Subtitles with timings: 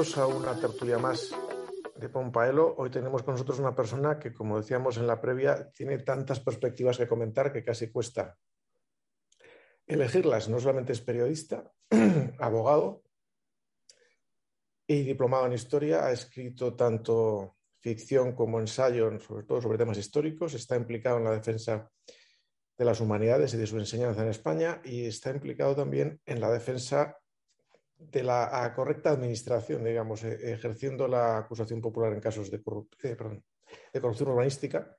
[0.00, 1.30] A una tertulia más
[1.94, 2.74] de Pompaelo.
[2.78, 6.96] Hoy tenemos con nosotros una persona que, como decíamos en la previa, tiene tantas perspectivas
[6.96, 8.34] que comentar que casi cuesta
[9.86, 10.48] elegirlas.
[10.48, 11.70] No solamente es periodista,
[12.38, 13.02] abogado
[14.86, 20.54] y diplomado en historia, ha escrito tanto ficción como ensayo, sobre todo sobre temas históricos,
[20.54, 21.90] está implicado en la defensa
[22.78, 26.50] de las humanidades y de su enseñanza en España y está implicado también en la
[26.50, 27.19] defensa
[28.00, 33.16] de la correcta administración, digamos, eh, ejerciendo la acusación popular en casos de, eh,
[33.92, 34.96] de, corrupción urbanística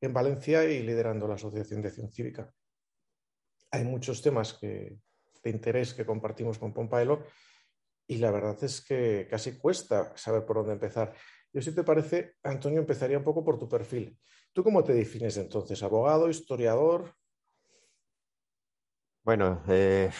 [0.00, 2.52] en Valencia y liderando la Asociación de Acción Cívica.
[3.70, 4.98] Hay muchos temas de
[5.44, 7.24] interés que compartimos con Pompaelo
[8.06, 11.14] y la verdad es que casi cuesta saber por dónde empezar.
[11.52, 14.18] Yo, si te parece, Antonio, empezaría un poco por tu perfil.
[14.52, 15.82] ¿Tú cómo te defines entonces?
[15.82, 17.14] ¿Abogado, historiador?
[19.22, 20.10] Bueno, eh,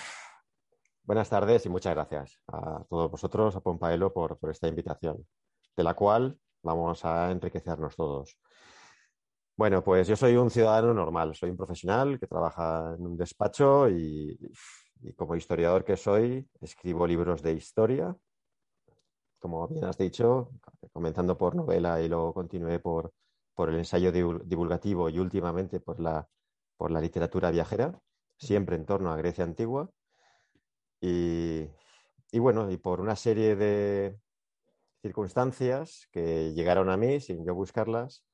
[1.09, 5.27] Buenas tardes y muchas gracias a todos vosotros, a Pompaelo, por, esta invitación,
[5.75, 8.37] de la cual vamos a enriquecernos todos.
[9.57, 13.89] Bueno, pues yo soy un ciudadano normal, soy un profesional que trabaja en un despacho
[13.89, 14.39] y,
[15.01, 18.15] y como historiador que soy, escribo libros de historia,
[19.39, 20.51] como bien has dicho,
[20.93, 23.15] comenzando por novela y luego continué por,
[23.55, 26.29] por el ensayo divulgativo y últimamente por la,
[26.77, 27.99] por la literatura viajera,
[28.37, 29.91] siempre en torno a Grecia antigua.
[31.01, 31.69] Y,
[32.33, 34.19] bueno, y por una serie de
[35.03, 38.25] circunstancias que llegaron a mí sin yo buscarlas,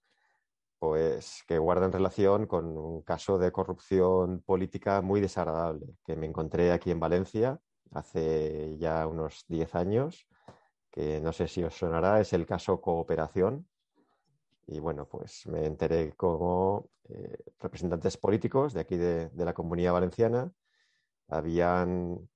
[0.79, 6.73] pues que guardan relación con un caso de corrupción política muy desagradable que me encontré
[6.73, 7.59] aquí en Valencia
[7.93, 10.27] hace ya unos 10 años,
[10.91, 13.69] que no sé si os sonará, es el caso Cooperación.
[14.67, 19.93] Y bueno, pues me enteré como eh, representantes políticos de aquí de, de la comunidad
[19.93, 20.51] valenciana
[21.29, 22.29] habían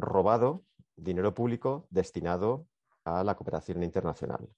[0.00, 0.64] robado
[0.96, 2.66] dinero público destinado
[3.04, 4.48] a la cooperación internacional.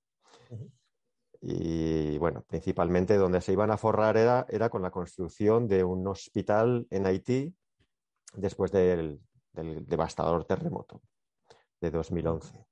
[1.40, 6.06] Y bueno, principalmente donde se iban a forrar era, era, con la construcción de un
[6.06, 7.54] hospital en Haití
[8.34, 9.20] después del,
[9.52, 11.02] del devastador terremoto
[11.80, 12.64] de 2011.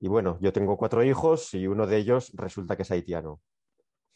[0.00, 3.40] Y bueno, yo tengo cuatro hijos y uno de ellos resulta que es haitiano.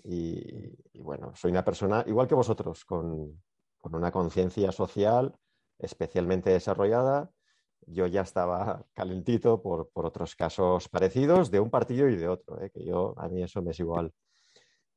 [0.03, 3.41] Y, y bueno, soy una persona igual que vosotros, con,
[3.79, 5.35] con una conciencia social
[5.79, 7.31] especialmente desarrollada
[7.87, 12.61] yo ya estaba calentito por, por, otros casos parecidos de un partido y de otro,
[12.61, 12.71] ¿eh?
[12.71, 14.13] que yo a mí eso me es igual.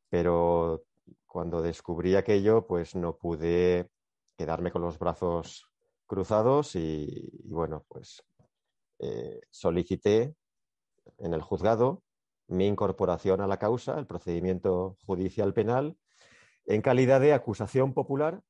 [0.10, 0.84] Pero
[1.26, 3.90] cuando descubrí aquello, pues no pude
[4.38, 5.72] quedarme con los brazos
[6.06, 8.24] cruzados y, bueno, pues
[9.00, 10.36] eh, solicité
[11.18, 12.04] en el juzgado
[12.48, 15.98] mi incorporación a la causa, el procedimiento judicial penal,
[16.66, 18.42] en calidad de acusación popular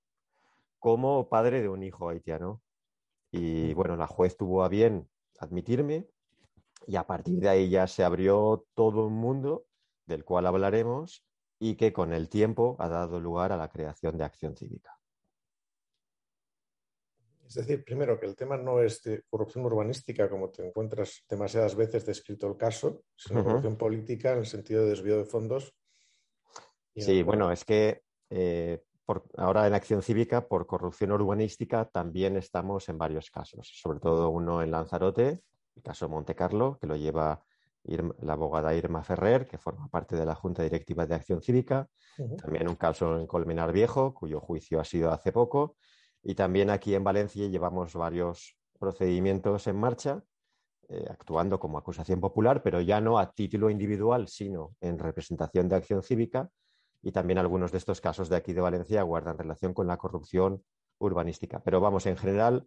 [0.80, 2.62] como padre de un hijo haitiano.
[3.32, 5.10] Y bueno, la juez tuvo a bien
[5.40, 6.08] admitirme
[6.88, 9.66] y a partir de ahí ya se abrió todo un mundo
[10.06, 11.24] del cual hablaremos
[11.60, 14.98] y que con el tiempo ha dado lugar a la creación de acción cívica.
[17.46, 21.76] Es decir, primero que el tema no es de corrupción urbanística, como te encuentras demasiadas
[21.76, 23.46] veces descrito el caso, sino uh -huh.
[23.46, 25.76] corrupción política en el sentido de desvío de fondos.
[26.96, 32.88] Sí, bueno, es que eh, por, ahora en acción cívica por corrupción urbanística también estamos
[32.90, 35.42] en varios casos, sobre todo uno en Lanzarote,
[35.76, 37.44] el caso Monte Carlo, que lo lleva
[37.84, 41.88] Irma, la abogada Irma Ferrer, que forma parte de la Junta Directiva de Acción Cívica,
[42.18, 42.42] uh -huh.
[42.42, 45.78] también un caso en Colmenar Viejo, cuyo juicio ha sido hace poco,
[46.24, 50.24] y también aquí en Valencia llevamos varios procedimientos en marcha,
[50.90, 55.78] eh, actuando como acusación popular, pero ya no a título individual, sino en representación de
[55.78, 56.50] acción cívica,
[57.02, 60.64] y también algunos de estos casos de aquí de Valencia guardan relación con la corrupción
[61.00, 61.62] urbanística.
[61.64, 62.66] Pero vamos, en general,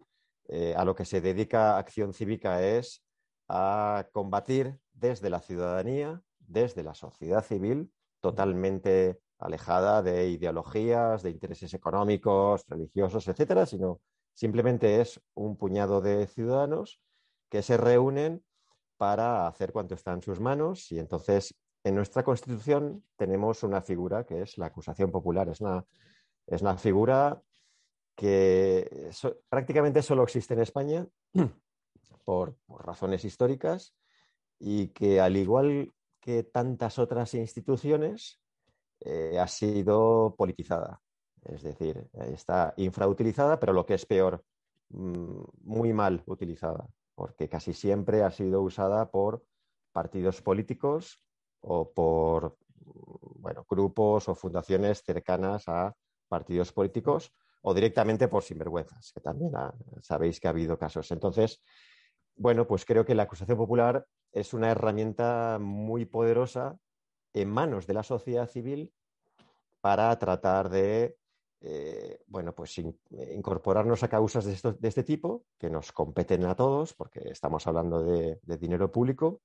[0.48, 3.02] eh, a lo que se dedica acción cívica es
[3.48, 11.74] a combatir desde la ciudadanía, desde la sociedad civil, totalmente alejada de ideologías, de intereses
[11.74, 14.00] económicos, religiosos, etcétera, sino
[14.32, 17.00] simplemente es un puñado de ciudadanos
[17.50, 18.44] que se reúnen
[18.96, 21.54] para hacer cuanto está en sus manos y entonces
[21.84, 25.50] en nuestra Constitución tenemos una figura que es la acusación popular.
[25.50, 25.84] Es una,
[26.46, 27.42] es una figura
[28.16, 29.10] que
[29.50, 31.06] prácticamente solo existe en España
[32.24, 33.94] por, razones históricas
[34.58, 38.40] y que al igual que tantas otras instituciones
[39.00, 41.02] eh, ha sido politizada.
[41.42, 44.42] Es decir, está infrautilizada, pero lo que es peor,
[44.88, 49.44] mm, muy mal utilizada, porque casi siempre ha sido usada por
[49.92, 51.20] partidos políticos
[51.66, 52.56] o por
[53.44, 55.94] bueno, grupos o fundaciones cercanas a
[56.28, 57.32] partidos políticos
[57.62, 59.52] o directamente por sinvergüenzas, que también
[60.02, 61.10] sabéis que ha habido casos.
[61.10, 61.62] Entonces,
[62.36, 66.76] bueno, pues creo que la acusación popular es una herramienta muy poderosa
[67.32, 68.92] en manos de la sociedad civil
[69.80, 71.16] para tratar de,
[71.60, 77.20] eh, bueno, pues incorporarnos a causas de, este tipo que nos competen a todos, porque
[77.30, 79.40] estamos hablando de dinero público,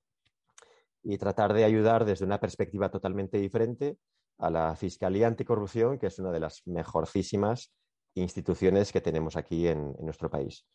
[1.04, 3.98] y tratar de ayudar desde una perspectiva totalmente diferente
[4.38, 7.74] a la Fiscalía Anticorrupción, que es una de las mejorcísimas
[8.16, 10.66] instituciones que tenemos aquí en, nuestro país.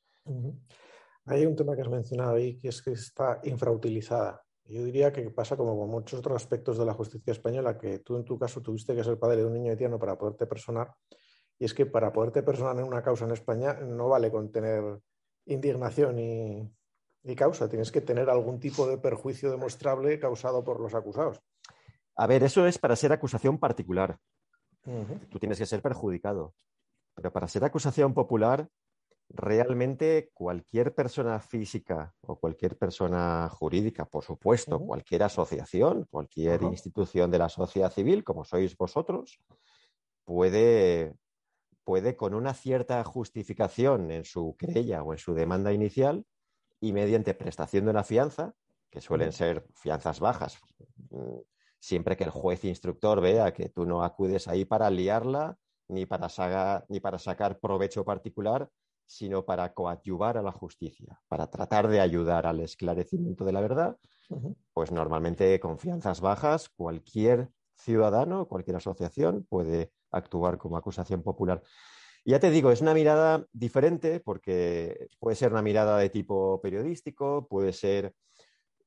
[1.26, 4.43] Hay un tema que has mencionado ahí, que es que está infrautilizada.
[4.67, 8.17] Yo diría que pasa como con muchos otros aspectos de la justicia española, que tú
[8.17, 10.93] en tu caso tuviste que ser padre de un niño haitiano para poderte personar,
[11.59, 14.99] y es que para poderte personar en una causa en España no vale con tener
[15.47, 16.71] indignación y,
[17.25, 21.41] y causa, tienes que tener algún tipo de perjuicio demostrable causado por los acusados.
[22.17, 24.19] A ver, eso es para ser acusación particular.
[25.31, 26.55] Tú tienes que ser perjudicado.
[27.15, 28.69] Pero para ser acusación popular,
[29.31, 37.38] realmente cualquier persona física o cualquier persona jurídica, por supuesto, cualquier asociación, cualquier institución de
[37.38, 39.41] la sociedad civil, como sois vosotros,
[40.25, 41.15] puede,
[41.85, 46.26] puede con una cierta justificación en su querella o en su demanda inicial,
[46.85, 48.55] y mediante prestación de una fianza,
[48.91, 50.59] que suelen ser fianzas bajas,
[51.11, 51.39] mm,
[51.81, 55.57] siempre que el juez instructor vea que tú no acudes ahí para liarla
[55.89, 56.29] ni para,
[56.89, 58.69] ni para sacar provecho particular,
[59.07, 63.97] sino para coadyuvar a la justicia, para tratar de ayudar al esclarecimiento de la verdad,
[64.75, 71.63] pues normalmente con fianzas bajas cualquier ciudadano, cualquier asociación puede actuar como acusación popular
[72.25, 77.47] ya te digo, es una mirada diferente porque puede ser una mirada de tipo periodístico,
[77.49, 78.15] puede ser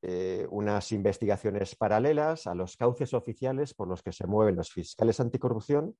[0.02, 5.20] eh, unas investigaciones paralelas a los cauces oficiales por los que se mueven los fiscales
[5.20, 5.96] anticorrupción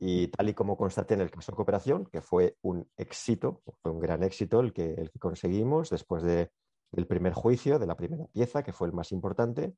[0.00, 3.92] y tal y como constaté en el caso de cooperación, que fue un éxito, fue
[3.92, 6.50] un gran éxito el que, el que conseguimos después de,
[6.92, 9.74] del primer juicio, de la primera pieza, que fue el más importante,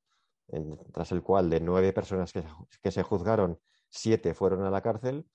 [0.93, 2.43] tras el cual de nueve personas que,
[2.83, 5.27] que se juzgaron, siete fueron a la cárcel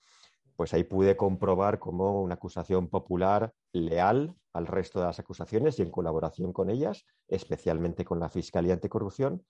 [0.56, 5.82] pues ahí pude comprobar cómo una acusación popular leal al resto de las acusaciones y
[5.82, 9.44] en colaboración con ellas, especialmente con la Fiscalía Anticorrupción,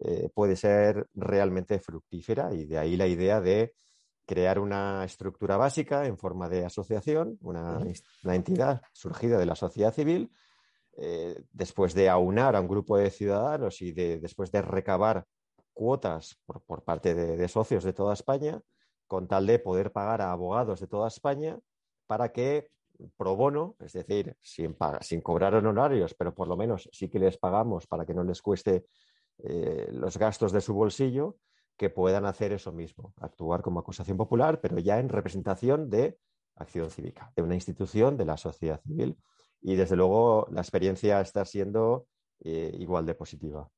[0.00, 2.52] eh, puede ser realmente fructífera.
[2.52, 3.74] Y de ahí la idea de
[4.26, 7.80] crear una estructura básica en forma de asociación, una,
[8.24, 10.32] entidad surgida de la sociedad civil,
[10.96, 15.24] eh, después de aunar a un grupo de ciudadanos y de, después de recabar
[15.72, 18.60] cuotas por, parte de socios de toda España,
[19.12, 21.58] con tal de poder pagar a abogados de toda España
[22.06, 22.70] para que
[23.18, 24.74] pro bono, es decir, sin,
[25.20, 28.86] cobrar honorarios, pero por lo menos sí que les pagamos para que no les cueste
[29.44, 31.36] eh, los gastos de su bolsillo,
[31.76, 36.16] que puedan hacer eso mismo, actuar como acusación popular, pero ya en representación de
[36.56, 39.18] acción cívica, de una institución de la sociedad civil.
[39.60, 42.06] Y desde luego la experiencia está siendo
[42.40, 43.68] eh, igual de positiva.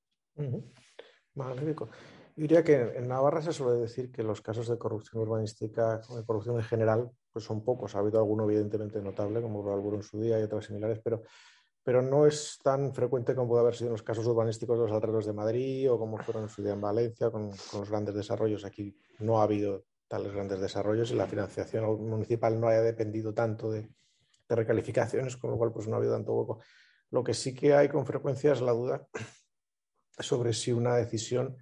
[1.35, 1.88] Magnífico.
[2.36, 6.56] Diría que en Navarra se suele decir que los casos de corrupción urbanística de corrupción
[6.56, 7.94] en general pues son pocos.
[7.94, 11.22] Ha habido alguno evidentemente notable, como Alburo en su día y otros similares, pero,
[11.84, 14.92] pero no es tan frecuente como puede haber sido en los casos urbanísticos de los
[14.92, 18.16] alrededores de Madrid o como fueron en su día en Valencia con, con los grandes
[18.16, 18.64] desarrollos.
[18.64, 23.70] Aquí no ha habido tales grandes desarrollos y la financiación municipal no haya dependido tanto
[23.70, 23.82] de,
[24.48, 26.60] de recalificaciones, con lo cual pues no ha habido tanto hueco.
[27.10, 29.06] Lo que sí que hay con frecuencia es la duda
[30.18, 31.56] sobre si una decisión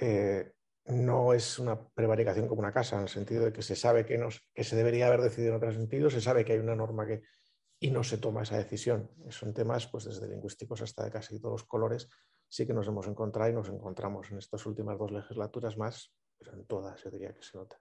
[0.00, 0.52] eh,
[0.86, 4.18] no es una prevaricación como una casa, en el sentido de que se sabe que,
[4.54, 7.22] que se debería haber decidido en otro sentido, se sabe que hay una norma que
[7.80, 9.10] y no se toma esa decisión.
[9.28, 12.08] Son temas, pues desde lingüísticos hasta de casi todos los colores,
[12.48, 16.54] sí que nos hemos encontrado y nos encontramos en estas últimas dos legislaturas más, pero
[16.54, 17.78] en todas yo diría que se nota.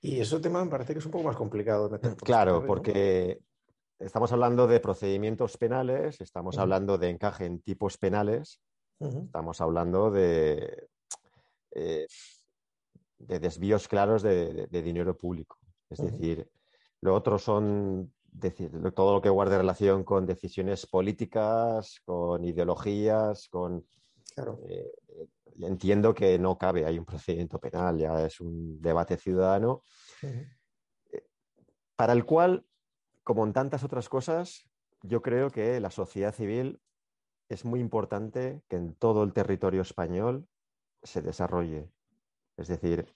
[0.00, 2.16] Y ese tema me parece que es un poco más complicado de meter.
[2.16, 3.40] claro, porque
[3.98, 8.60] estamos hablando de procedimientos penales, estamos hablando de encaje en tipos penales,
[8.98, 10.88] estamos hablando de
[11.74, 12.06] eh,
[13.18, 15.58] de desvíos claros de, dinero público.
[15.88, 16.48] Es decir,
[17.00, 18.12] lo otro son
[18.94, 23.86] todo lo que guarde relación con decisiones políticas, con ideologías, con...
[24.68, 24.90] Eh,
[25.60, 29.82] entiendo que no cabe, hay un procedimiento penal, ya es un debate ciudadano,
[30.22, 31.26] eh,
[31.94, 32.64] para el cual,
[33.22, 34.68] como en tantas otras cosas,
[35.02, 36.80] yo creo que la sociedad civil
[37.48, 40.48] es muy importante que en todo el territorio español
[41.02, 41.90] se desarrolle.
[42.56, 43.06] Es decir,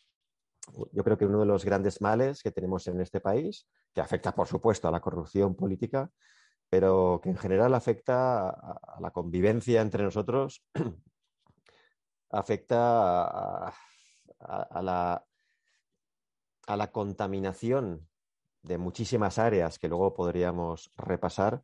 [0.93, 4.35] yo creo que uno de los grandes males que tenemos en este país, que afecta
[4.35, 6.11] por supuesto a la corrupción política,
[6.69, 10.65] pero que en general afecta a, la convivencia entre nosotros,
[12.31, 15.25] afecta a, la,
[16.67, 18.09] a la contaminación
[18.63, 21.63] de muchísimas áreas que luego podríamos repasar,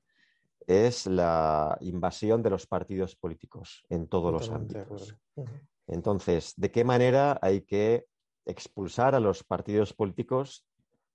[0.69, 5.17] es la invasión de los partidos políticos en todos los ámbitos.
[5.93, 8.07] Entonces, ¿de qué manera hay que
[8.47, 10.67] expulsar a los partidos políticos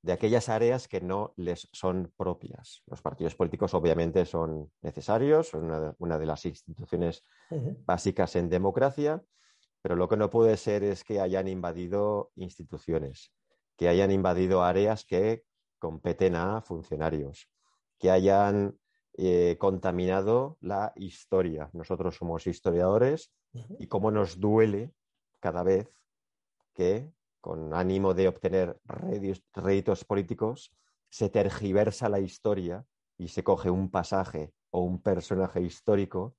[0.02, 2.82] de aquellas áreas que no les son propias.
[2.86, 7.24] Los partidos políticos obviamente son necesarios, son una de, las instituciones
[7.86, 9.22] básicas en democracia,
[9.82, 13.34] pero lo que no puede ser es que hayan invadido instituciones,
[13.76, 15.44] que hayan invadido áreas que
[15.80, 17.50] competen a funcionarios,
[18.00, 18.78] que hayan
[19.18, 21.70] eh, contaminado la historia.
[21.74, 23.34] Nosotros somos historiadores
[23.80, 24.94] y cómo nos duele
[25.40, 25.92] cada vez
[26.74, 27.12] que
[27.42, 28.78] con ánimo de obtener
[29.54, 30.74] réditos políticos,
[31.10, 32.86] se tergiversa la historia
[33.18, 36.36] y se coge un pasaje o un personaje histórico,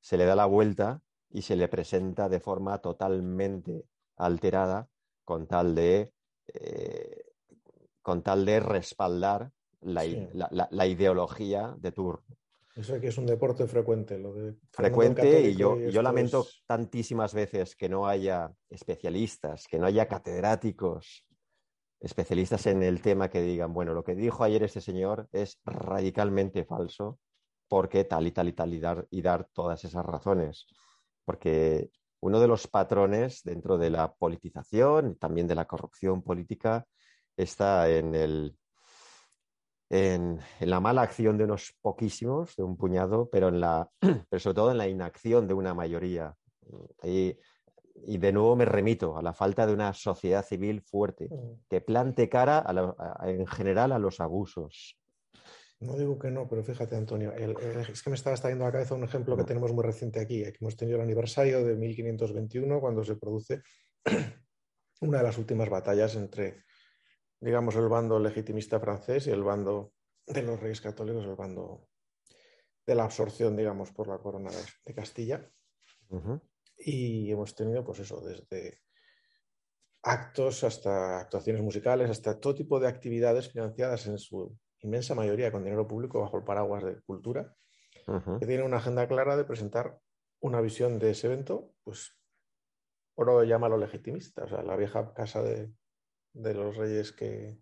[0.00, 3.84] se le da la vuelta y se le presenta de forma totalmente
[4.16, 4.88] alterada
[5.24, 6.14] con tal de,
[6.46, 7.24] eh,
[8.00, 12.24] con tal de respaldar la ideología de turno.
[12.76, 17.74] Eso que es un deporte frecuente, lo de frecuente y yo, yo lamento tantísimas veces
[17.74, 21.26] que no haya especialistas, que no haya catedráticos,
[22.00, 26.66] especialistas en el tema que digan, bueno, lo que dijo ayer este señor es radicalmente
[26.66, 27.18] falso,
[27.66, 30.66] porque tal y tal y tal y dar, y dar todas esas razones.
[31.24, 31.90] Porque
[32.20, 36.86] uno de los patrones dentro de la politización y también de la corrupción política
[37.38, 38.54] está en el
[39.90, 43.88] en, la mala acción de unos poquísimos, de un puñado, pero, en la,
[44.28, 46.34] pero sobre todo en la inacción de una mayoría.
[47.02, 47.36] Y,
[48.04, 51.66] y de nuevo me remito a la falta de una sociedad civil fuerte mm.
[51.68, 52.64] que plante cara
[53.22, 54.98] en general a los abusos.
[55.78, 58.94] No digo que no, pero fíjate, Antonio, es que me estaba trayendo a la cabeza
[58.94, 59.46] un ejemplo que mm.
[59.46, 63.62] tenemos muy reciente aquí, que hemos tenido el aniversario de 1521, cuando se produce
[65.00, 66.64] una de las últimas batallas entre
[67.40, 69.92] digamos, el bando legitimista francés y el bando
[70.26, 71.88] de los reyes católicos, el bando
[72.86, 74.50] de la absorción, digamos, por la corona
[74.84, 75.48] de, Castilla.
[76.78, 78.80] Y hemos tenido, pues eso, desde
[80.02, 85.64] actos hasta actuaciones musicales, hasta todo tipo de actividades financiadas en su inmensa mayoría con
[85.64, 87.56] dinero público bajo el paraguas de cultura,
[88.38, 89.98] que tiene una agenda clara de presentar
[90.40, 92.12] una visión de ese evento, pues,
[93.16, 95.72] oro lo legitimista, o sea, la vieja casa de,
[96.36, 97.58] de los reyes que,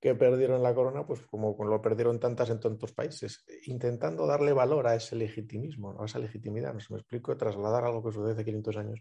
[0.00, 4.86] que perdieron la corona, pues como lo perdieron tantas en tantos países, intentando darle valor
[4.86, 8.44] a ese legitimismo, a esa legitimidad, no sé, me explico, trasladar algo que sucede hace
[8.44, 9.00] 500 años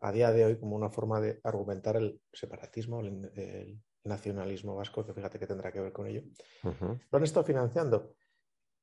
[0.00, 5.12] a día de hoy como una forma de argumentar el separatismo, el, nacionalismo vasco, que
[5.12, 6.22] fíjate que tendrá que ver con ello.
[6.62, 8.14] Lo han estado financiando.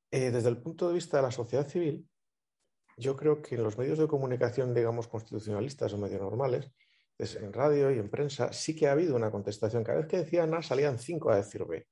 [0.08, 2.08] Eh, desde el punto de vista de la sociedad civil,
[2.96, 6.70] yo creo que en los medios de comunicación, digamos, constitucionalistas o medio normales,
[7.18, 9.82] en radio y en prensa sí que ha habido una contestación.
[9.82, 11.86] Cada vez que decían A salían cinco a decir B.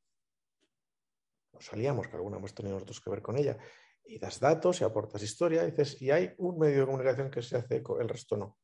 [1.53, 3.57] No salíamos, que alguna hemos tenido nosotros que ver con ella.
[4.05, 7.41] Y das datos y aportas historia, y dices, y hay un medio de comunicación que
[7.41, 8.59] se hace eco, el resto no.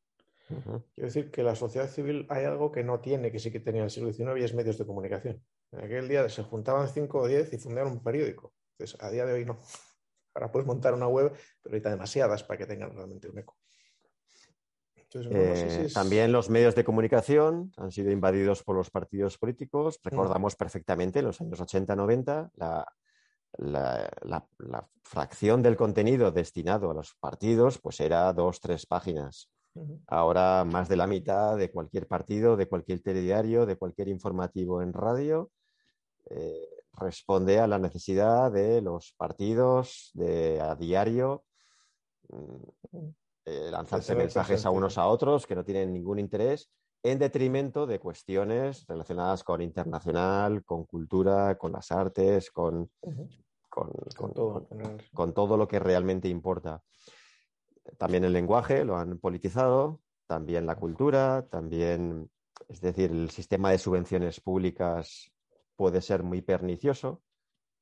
[0.49, 3.83] Quiero decir que la sociedad civil hay algo que no tiene, que sí que tenía
[3.83, 5.43] en el siglo XIX y es medios de comunicación.
[5.71, 8.53] En aquel día se juntaban cinco o diez y fundaron un periódico.
[8.73, 9.59] Entonces, a día de hoy no.
[10.35, 13.57] Ahora puedes montar una web, pero ahorita demasiadas para que tengan realmente un eco.
[15.15, 19.99] Eh, también los medios de comunicación han sido invadidos por los partidos políticos.
[19.99, 20.09] Mm.
[20.09, 22.87] Recordamos perfectamente en los años 80-90 la,
[23.59, 29.51] la, fracción del contenido destinado a los partidos pues era dos, tres páginas.
[30.09, 34.93] Ahora más de la mitad de cualquier partido, de cualquier telediario, de cualquier informativo en
[34.93, 35.51] radio,
[36.29, 41.45] eh, responde a la necesidad de los partidos de, a diario
[42.29, 43.15] mm, mm.
[43.51, 46.71] Eh, lanzarse mensajes a unos a otros que no tienen ningún interés
[47.03, 52.93] en detrimento de cuestiones relacionadas con internacional, con cultura, con las artes, con,
[53.69, 56.81] con, todo, lo que realmente importa.
[57.99, 62.31] También el lenguaje lo han politizado, también la cultura, también,
[62.69, 65.33] es decir, el sistema de subvenciones públicas
[65.75, 67.21] puede ser muy pernicioso.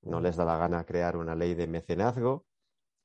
[0.01, 2.47] No les da la gana crear una ley de mecenazgo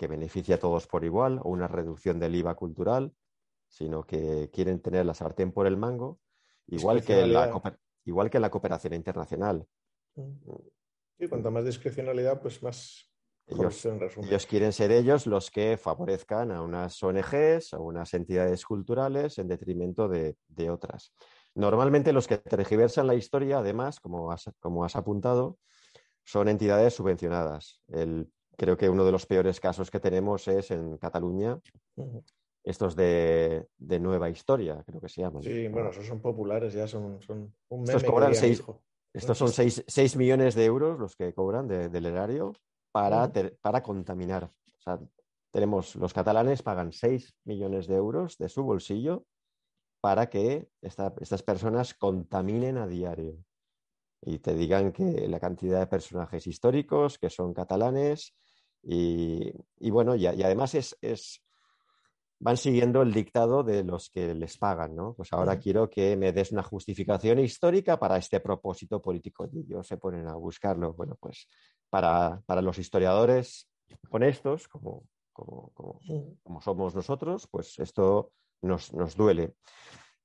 [0.03, 3.13] que beneficie a todos por igual o una reducción del IVA cultural,
[3.69, 6.19] sino que quieren tener la sartén por el mango,
[6.67, 9.65] igual que, la, igual que la cooperación internacional.
[11.17, 13.10] Y cuanto más discrecionalidad, pues más
[13.48, 19.38] ellos, ellos, quieren ser ellos los que favorezcan a unas ONGs, a unas entidades culturales
[19.38, 20.36] en detrimento de,
[20.69, 21.13] otras.
[21.55, 25.60] Normalmente los que tergiversan la historia, además, como has, como has apuntado,
[26.25, 27.81] son entidades subvencionadas.
[27.88, 31.60] El, creo que uno de los peores casos que tenemos es en Cataluña,
[32.63, 35.43] estos de, nueva historia, creo que se llaman.
[35.43, 38.63] Sí, bueno, esos son populares, ya son, son un meme Estos cobran seis,
[39.13, 39.50] estos son
[39.88, 42.53] 6 millones de euros los que cobran del erario
[42.91, 43.31] para,
[43.62, 44.45] para contaminar.
[44.45, 45.00] O sea,
[45.51, 49.25] tenemos, los catalanes pagan 6 millones de euros de su bolsillo
[50.01, 53.38] para que estas personas contaminen a diario
[54.25, 58.33] y te digan que la cantidad de personajes históricos que son catalanes
[58.83, 61.41] y, bueno, y, además es,
[62.39, 65.13] van siguiendo el dictado de los que les pagan, ¿no?
[65.13, 69.47] Pues ahora quiero que me des una justificación histórica para este propósito político.
[69.51, 70.93] Y ellos se ponen a buscarlo.
[70.93, 71.47] Bueno, pues
[71.89, 73.69] para, los historiadores
[74.09, 76.01] honestos, como, como,
[76.61, 79.53] somos nosotros, pues esto nos, nos, duele.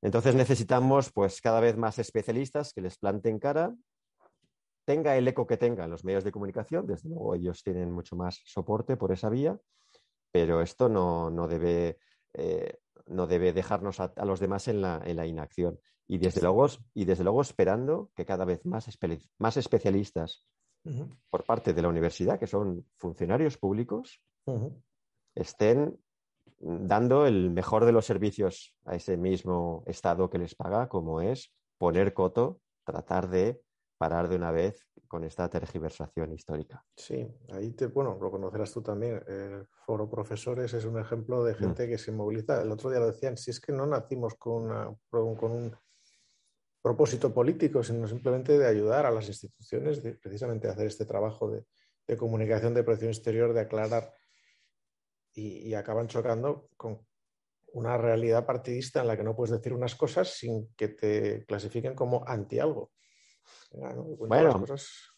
[0.03, 3.75] Entonces necesitamos pues cada vez más especialistas que les planten cara,
[4.89, 8.17] tenga el eco que tenga en los medios de comunicación, desde luego ellos tienen mucho
[8.17, 9.61] más soporte por esa vía,
[10.33, 11.99] pero esto no, no debe
[12.33, 15.79] eh, no debe dejarnos a, los demás en la, inacción.
[16.07, 18.89] Y desde, luego, y desde luego esperando que cada vez más,
[19.39, 20.47] más especialistas
[21.29, 24.23] por parte de la universidad, que son funcionarios públicos,
[25.35, 25.99] estén
[26.59, 31.53] dando el mejor de los servicios a ese mismo Estado que les paga, como es
[31.77, 33.61] poner coto, tratar de
[33.99, 36.85] parar de una vez con esta tergiversación histórica.
[36.97, 39.23] Sí, ahí te, bueno, lo conocerás tú también.
[39.27, 41.57] El Foro Profesores es un ejemplo de mm.
[41.57, 42.63] gente que se moviliza.
[42.63, 45.77] El otro día lo decían, si es que no nacimos con, con un
[46.81, 51.65] propósito político, sino simplemente de ayudar a las instituciones de precisamente hacer este trabajo de,
[52.17, 54.15] comunicación de proyección exterior, de aclarar,
[55.35, 57.07] y, y acaban chocando con
[57.75, 61.95] una realidad partidista en la que no puedes decir unas cosas sin que te clasifiquen
[61.95, 62.93] como anti algo.
[63.71, 64.65] Bueno,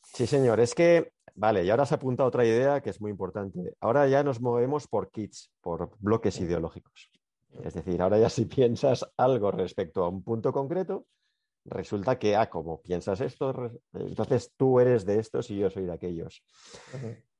[0.02, 0.60] sí, señor.
[0.60, 3.74] Es que, vale, y ahora se apunta otra idea que es muy importante.
[3.80, 7.10] Ahora ya nos movemos por kits, por bloques ideológicos.
[7.64, 11.06] Es decir, ahora ya si piensas algo respecto a un punto concreto,
[11.64, 15.92] resulta que, ah, como piensas esto, entonces tú eres de estos y yo soy de
[15.92, 16.42] aquellos.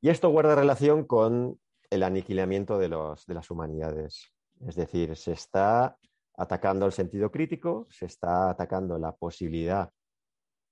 [0.00, 1.58] Y esto guarda relación con
[1.90, 4.32] el aniquilamiento de, los, de las humanidades.
[4.66, 5.96] Es decir, se está
[6.36, 9.90] atacando el sentido crítico, se está atacando la posibilidad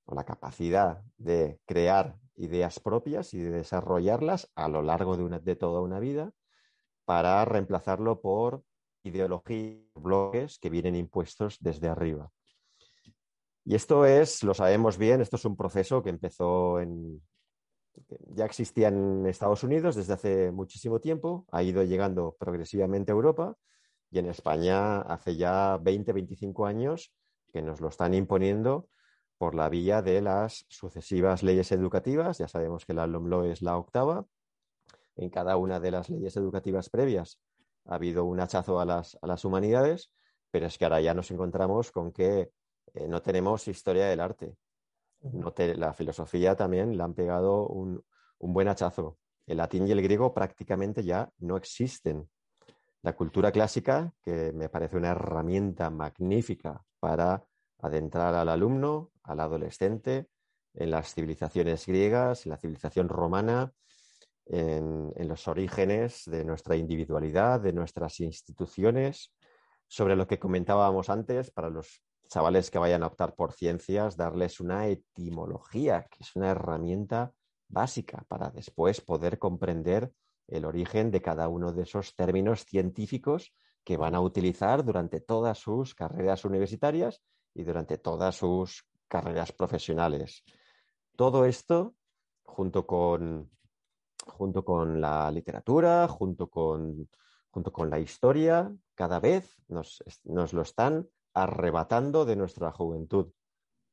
[0.09, 5.57] o la capacidad de crear ideas propias y de desarrollarlas a lo largo de, de
[5.57, 6.33] toda una vida
[7.05, 8.63] para reemplazarlo por
[9.03, 12.31] ideologías, bloques que vienen impuestos desde arriba.
[13.65, 17.21] Y esto es, lo sabemos bien, esto es un proceso que empezó en,
[18.29, 23.57] ya existía en Estados Unidos desde hace muchísimo tiempo, ha ido llegando progresivamente a Europa
[24.11, 27.13] y en España hace ya 20, 25 años
[27.53, 28.89] que nos lo están imponiendo
[29.39, 32.39] por la vía de las sucesivas leyes educativas.
[32.39, 34.27] Ya sabemos que la LOMLO es la octava.
[35.17, 37.41] En cada una de las leyes educativas previas
[37.87, 40.13] ha habido un hachazo a las, a las humanidades,
[40.51, 42.51] pero es que ahora ya nos encontramos con que
[42.95, 44.57] eh, no tenemos historia del arte.
[45.21, 48.05] No la filosofía también le han pegado un,
[48.39, 49.19] un buen hachazo.
[49.47, 52.29] El latín y el griego prácticamente ya no existen.
[53.03, 57.45] La cultura clásica, que me parece una herramienta magnífica para
[57.81, 60.29] adentrar al alumno, al adolescente,
[60.75, 63.73] en las civilizaciones griegas, en la civilización romana,
[64.47, 69.35] en, los orígenes de nuestra individualidad, de nuestras instituciones,
[69.87, 74.61] sobre lo que comentábamos antes, para los chavales que vayan a optar por ciencias, darles
[74.61, 77.33] una etimología, que es una herramienta
[77.69, 80.13] básica para después poder comprender
[80.47, 85.59] el origen de cada uno de esos términos científicos que van a utilizar durante todas
[85.59, 87.23] sus carreras universitarias
[87.55, 90.45] y durante todas sus carreras profesionales.
[91.17, 91.95] Todo esto,
[92.43, 93.51] junto con,
[94.27, 97.09] junto con la literatura, junto con,
[97.51, 103.33] junto con la historia, cada vez nos, nos lo están arrebatando de nuestra juventud.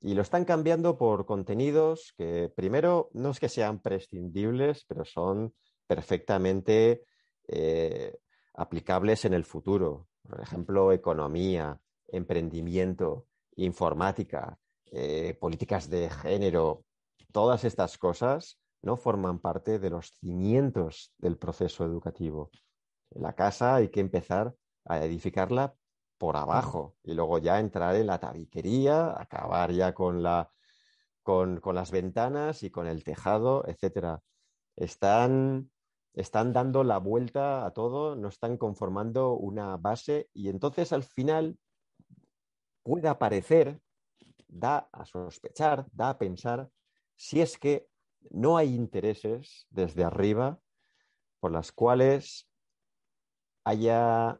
[0.02, 5.54] Y lo están cambiando por contenidos que, primero, no es que sean prescindibles, pero son
[5.88, 7.06] perfectamente
[7.48, 8.18] eh,
[8.54, 10.08] aplicables en el futuro.
[10.28, 14.58] Por ejemplo, economía, emprendimiento, informática,
[14.92, 16.86] eh, políticas de género,
[17.32, 22.52] todas estas cosas no forman parte de los cimientos del proceso educativo.
[23.12, 24.54] La casa hay que empezar
[24.86, 25.76] a edificarla
[26.18, 30.52] por abajo y luego ya entrar en la tabiquería, acabar ya con, la,
[31.24, 34.22] con, con las ventanas y con el tejado, etcétera.
[34.76, 35.72] Están,
[36.14, 41.58] están dando la vuelta a todo, no están conformando una base y entonces al final
[42.86, 43.82] puede aparecer,
[44.48, 46.70] da a sospechar, da a pensar
[47.16, 47.88] si es que
[48.30, 50.60] no hay intereses desde arriba
[51.40, 52.48] por las cuales
[53.64, 54.40] haya,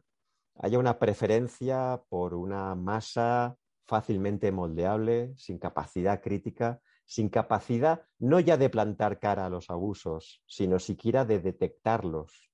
[0.54, 8.56] haya una preferencia por una masa fácilmente moldeable, sin capacidad crítica, sin capacidad no ya
[8.56, 12.52] de plantar cara a los abusos, sino siquiera de detectarlos.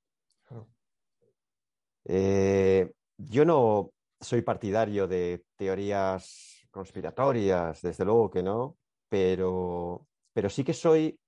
[2.04, 10.64] Eh, yo no soy partidario de teorías conspiratorias, desde luego que no, pero, pero sí
[10.64, 11.18] que soy,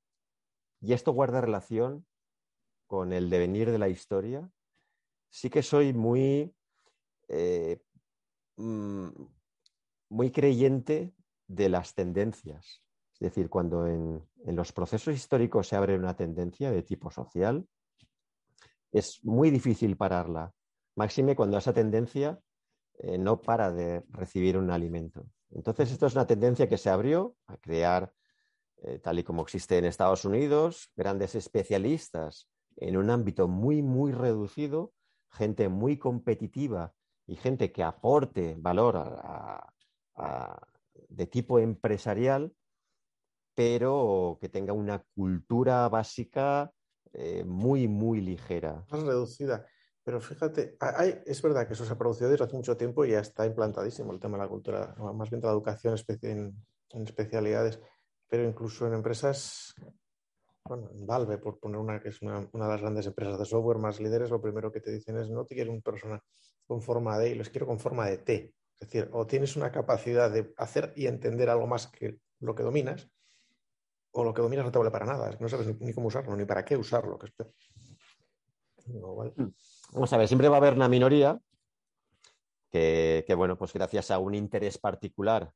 [0.80, 2.06] y esto guarda relación
[2.86, 4.48] con el devenir de la historia,
[5.28, 6.54] sí que soy muy,
[7.28, 7.82] eh,
[8.56, 9.08] mm,
[10.10, 11.12] muy creyente
[11.46, 12.82] de las tendencias.
[13.14, 17.66] Es decir, cuando en, los procesos históricos se abre una tendencia de tipo social,
[18.92, 20.52] es muy difícil pararla.
[20.96, 22.38] Máxime cuando esa tendencia
[22.98, 25.26] eh, no para de recibir un alimento.
[25.50, 28.12] Entonces, esto es una tendencia que se abrió a crear,
[28.78, 34.12] eh, tal y como existe en Estados Unidos, grandes especialistas en un ámbito muy, muy
[34.12, 34.92] reducido,
[35.30, 36.92] gente muy competitiva
[37.26, 39.10] y gente que aporte valor
[41.08, 42.52] de tipo empresarial,
[43.54, 46.72] pero que tenga una cultura básica
[47.12, 48.84] eh, muy, muy ligera.
[48.90, 49.66] Más reducida.
[50.04, 50.76] Pero fíjate,
[51.24, 54.12] es verdad que eso se ha producido desde hace mucho tiempo y ya está implantadísimo
[54.12, 56.54] el tema de la cultura, más bien de la educación en,
[56.90, 57.80] en especialidades,
[58.28, 59.74] pero incluso en empresas,
[60.64, 63.46] bueno, en Valve, por poner una que es una, una, de las grandes empresas de
[63.46, 66.22] software más líderes, lo primero que te dicen es no te quiero una persona
[66.66, 68.54] con forma de y los quiero con forma de T.
[68.74, 72.62] Es decir, o tienes una capacidad de hacer y entender algo más que lo que
[72.62, 73.08] dominas,
[74.12, 76.08] o lo que dominas no te vale para nada, es que no sabes ni, cómo
[76.08, 77.18] usarlo, ni para qué usarlo.
[79.94, 81.40] Vamos a ver, siempre va a haber una minoría
[82.68, 85.52] que, bueno, pues gracias a un interés particular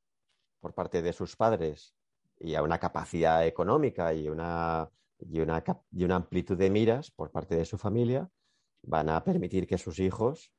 [0.61, 1.97] por parte de sus padres
[2.39, 7.33] y a una capacidad económica y una, y una, y una amplitud de miras por
[7.33, 8.31] parte de su familia,
[8.83, 10.53] van a permitir que sus hijos,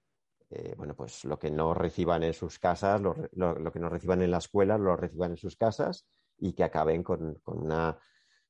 [0.50, 4.22] eh, bueno, pues lo que no reciban en sus casas, lo, lo, que no reciban
[4.22, 6.06] en la escuela, lo reciban en sus casas
[6.38, 7.98] y que acaben con, con una,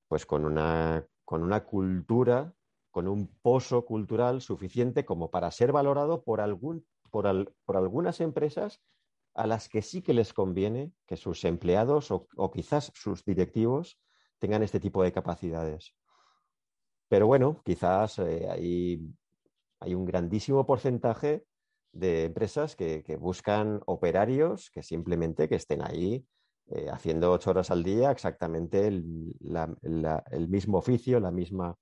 [0.07, 2.51] pues con una, con una cultura
[2.91, 8.81] con un pozo cultural suficiente como para ser valorado por, algún, por, algunas empresas
[9.35, 13.99] a las que sí que les conviene que sus empleados o, quizás sus directivos
[14.39, 15.93] tengan este tipo de capacidades.
[17.07, 21.45] Pero bueno, quizás eh, hay, un grandísimo porcentaje
[21.91, 26.25] de empresas que, buscan operarios que simplemente que estén ahí
[26.67, 31.75] eh, haciendo ocho horas al día exactamente el mismo oficio, la misma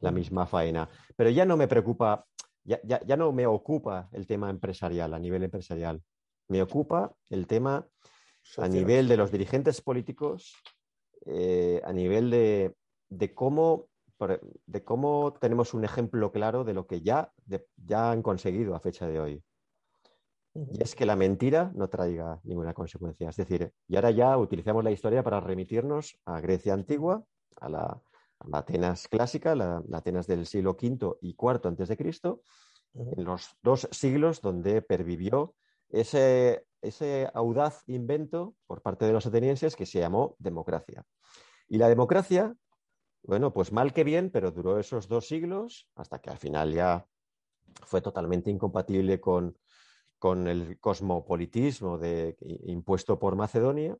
[0.00, 0.88] la misma faena.
[1.16, 2.26] Pero ya no me preocupa,
[2.64, 6.02] ya, ya, no me ocupa el tema empresarial, a nivel empresarial.
[6.48, 7.86] Me ocupa el tema
[8.56, 10.54] a nivel de los dirigentes políticos,
[11.26, 12.74] eh, a nivel de,
[13.08, 13.88] de, cómo,
[14.66, 17.32] de cómo tenemos un ejemplo claro de lo que ya,
[17.76, 19.44] ya han conseguido a fecha de hoy.
[20.52, 23.28] Y es que la mentira no traiga ninguna consecuencia.
[23.28, 27.22] Es decir, y ahora ya utilizamos la historia para remitirnos a Grecia antigua,
[27.60, 28.02] a la,
[28.46, 32.42] la Atenas clásica, la, Atenas del siglo V y IV antes de Cristo,
[32.94, 35.54] en los dos siglos donde pervivió
[35.88, 41.04] ese, ese audaz invento por parte de los atenienses que se llamó democracia.
[41.68, 42.54] Y la democracia,
[43.22, 47.06] bueno, pues mal que bien, pero duró esos dos siglos hasta que al final ya
[47.86, 49.56] fue totalmente incompatible con,
[50.18, 53.96] con el cosmopolitismo de, impuesto por Macedonia,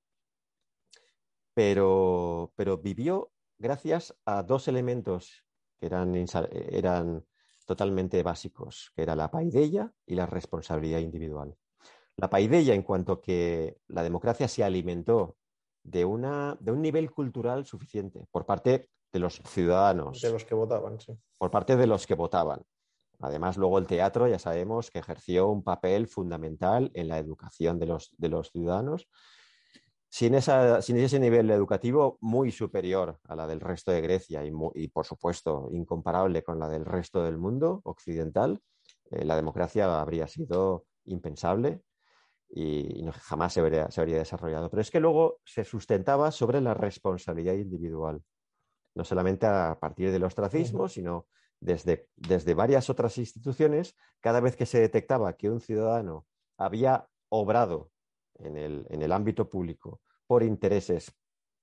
[1.54, 5.44] pero, pero vivió gracias a dos elementos
[5.78, 6.14] que eran,
[6.50, 7.24] eran
[7.66, 11.56] totalmente básicos, que era la paideia y la responsabilidad individual.
[12.16, 15.36] La paideia en cuanto que la democracia se alimentó
[15.84, 20.20] de, una, de un nivel cultural suficiente por parte de los ciudadanos.
[20.20, 21.12] De los que votaban, sí.
[21.38, 22.62] Por parte de los que votaban.
[23.20, 27.86] Además, luego el teatro ya sabemos que ejerció un papel fundamental en la educación de
[27.86, 29.08] los, de los ciudadanos
[30.10, 35.68] sin, ese nivel educativo muy superior a la del resto de Grecia y, por supuesto,
[35.72, 38.60] incomparable con la del resto del mundo occidental,
[39.12, 41.82] eh, la democracia habría sido impensable
[42.48, 44.68] y, jamás se habría, desarrollado.
[44.68, 48.22] Pero es que luego se sustentaba sobre la responsabilidad individual.
[48.96, 51.28] no solamente a partir del ostracismo, sino
[51.60, 56.26] desde, desde varias otras instituciones, cada vez que se detectaba que un ciudadano
[56.58, 57.92] había obrado
[58.44, 61.12] en el, en el ámbito público por intereses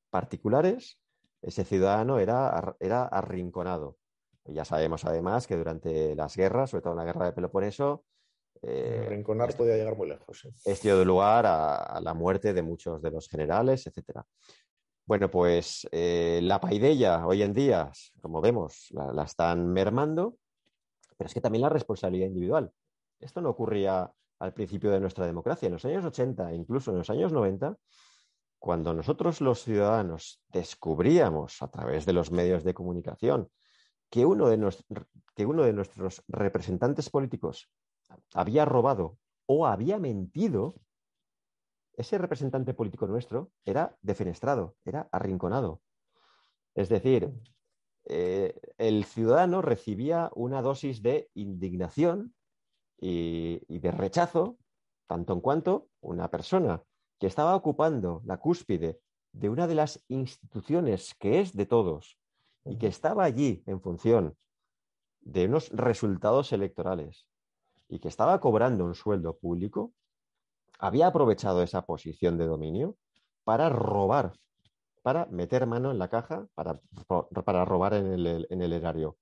[0.10, 1.00] particulares,
[1.42, 3.98] ese ciudadano era, era arrinconado.
[4.46, 8.06] Ya sabemos además que durante las guerras, sobre todo en la guerra de Peloponeso,
[8.62, 10.48] eh, Arrinconar podía llegar muy lejos.
[10.66, 14.22] Esto dio lugar a, la muerte de muchos de los generales, etc.
[15.06, 20.38] Bueno, pues eh, la paideia hoy en día, como vemos, la, están mermando,
[21.18, 22.72] pero es que también la responsabilidad individual.
[23.20, 25.68] Esto no ocurría al principio de nuestra democracia.
[25.68, 27.78] En los años 80, incluso en los años 90,
[28.60, 33.50] cuando nosotros los ciudadanos descubríamos a través de los medios de comunicación
[34.10, 34.58] que uno de,
[35.74, 37.70] nuestros representantes políticos
[38.34, 40.76] había robado o había mentido,
[41.94, 45.82] ese representante político nuestro era defenestrado, era arrinconado.
[46.74, 47.34] Es decir,
[48.06, 52.34] eh, el ciudadano recibía una dosis de indignación
[53.00, 54.58] y, de rechazo,
[55.08, 56.82] tanto en cuanto una persona
[57.20, 59.00] que estaba ocupando la cúspide
[59.32, 62.18] de una de las instituciones que es de todos
[62.66, 64.36] y que estaba allí en función
[65.22, 67.28] de unos resultados electorales
[67.90, 69.94] y que estaba cobrando un sueldo público,
[70.80, 72.98] había aprovechado esa posición de dominio
[73.44, 74.34] para robar,
[75.02, 76.80] para meter mano en la caja, para,
[77.46, 78.12] para robar en
[78.62, 79.18] el, erario.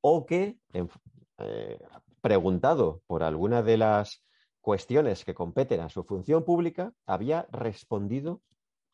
[0.00, 0.58] O que,
[1.38, 1.78] eh,
[2.26, 4.24] preguntado por alguna de las
[4.60, 8.42] cuestiones que competen a su función pública, había respondido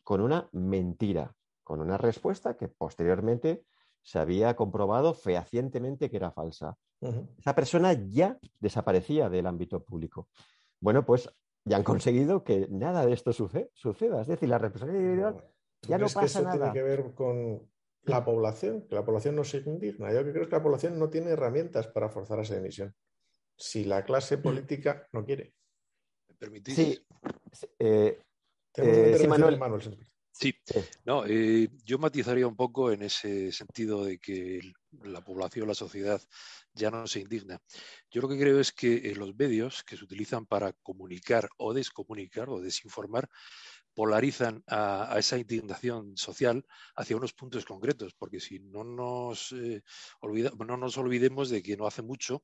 [0.04, 3.64] con una mentira, con una respuesta que posteriormente
[4.02, 6.76] se había comprobado fehacientemente que era falsa.
[7.38, 10.28] Esa persona ya desaparecía del ámbito público.
[10.78, 11.30] Bueno, pues
[11.64, 14.20] ya han conseguido que nada de esto suceda.
[14.20, 15.44] Es decir, la responsabilidad individual
[15.88, 17.66] ya no pasa que eso tiene que ver con
[18.02, 20.12] la población, que la población no se indigna.
[20.12, 22.94] Yo creo que la población no tiene herramientas para forzar esa emisión.
[23.62, 25.54] Si la clase política no quiere.
[26.26, 26.74] ¿Me permitís?
[26.74, 27.06] Sí.
[27.78, 28.18] Eh,
[28.74, 29.60] eh, Manuel.
[30.32, 30.52] Sí,
[31.04, 34.60] no, eh, yo matizaría un poco en ese sentido de que
[35.04, 36.20] la población, la sociedad
[36.72, 37.60] ya no se indigna.
[38.10, 41.72] Yo lo que creo es que eh, los medios que se utilizan para comunicar o
[41.72, 43.28] descomunicar o desinformar
[43.94, 46.64] polarizan a, esa indignación social
[46.96, 49.82] hacia unos puntos concretos, porque si no nos, eh,
[50.20, 52.42] olvidemos de que no hace mucho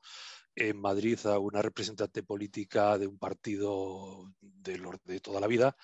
[0.54, 5.76] en Madrid a una representante política de un partido de, toda la vida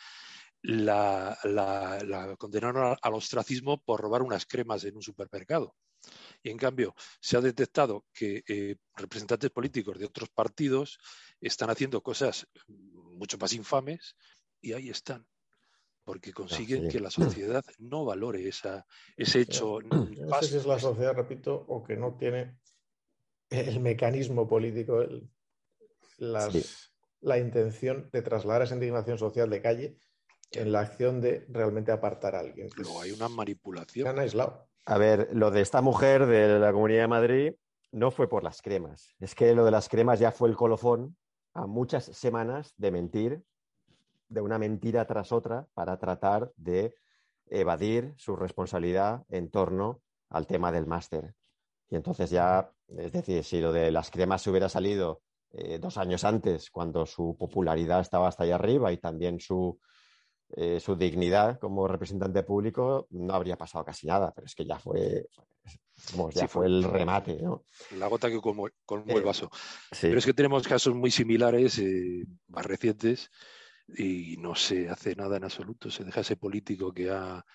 [0.62, 5.76] la, condenaron al ostracismo por robar unas cremas en un supermercado.
[6.42, 10.98] Y en cambio, se ha detectado que eh, representantes políticos de otros partidos
[11.40, 14.16] están haciendo cosas mucho más infames
[14.60, 15.26] y ahí están,
[16.04, 18.86] porque consiguen que la sociedad no valore esa,
[19.16, 19.80] ese hecho.
[19.80, 20.06] No
[20.40, 22.58] sé si es la sociedad, repito, o que no tiene
[23.50, 25.04] el mecanismo político,
[26.18, 29.96] la intención de trasladar esa indignación social de calle
[30.52, 32.68] en la acción de realmente apartar a alguien.
[32.76, 34.08] Luego hay una manipulación.
[34.08, 34.68] han aislado.
[34.86, 37.52] A ver, lo de esta mujer de la Comunidad de Madrid
[37.92, 39.14] no fue por las cremas.
[39.18, 41.16] Es que lo de las cremas ya fue el colofón
[41.54, 43.42] a muchas semanas de mentir,
[44.28, 46.94] de una mentira tras otra, para tratar de
[47.46, 51.34] evadir su responsabilidad en torno al tema del máster.
[51.90, 55.96] Y entonces ya, es decir, si lo de las cremas se hubiera salido eh, dos
[55.98, 59.78] años antes, cuando su popularidad estaba hasta allá arriba y también su,
[60.56, 64.78] eh, su dignidad como representante público, no habría pasado casi nada, pero es que ya
[64.80, 65.28] fue,
[66.34, 67.40] ya fue, el remate.
[67.96, 68.72] La gota que colmó, el
[69.06, 69.48] eh, vaso.
[70.00, 71.80] Pero es que tenemos casos muy similares,
[72.48, 73.30] más recientes,
[73.88, 75.90] y no se hace nada en absoluto.
[75.90, 77.04] Se deja ese político que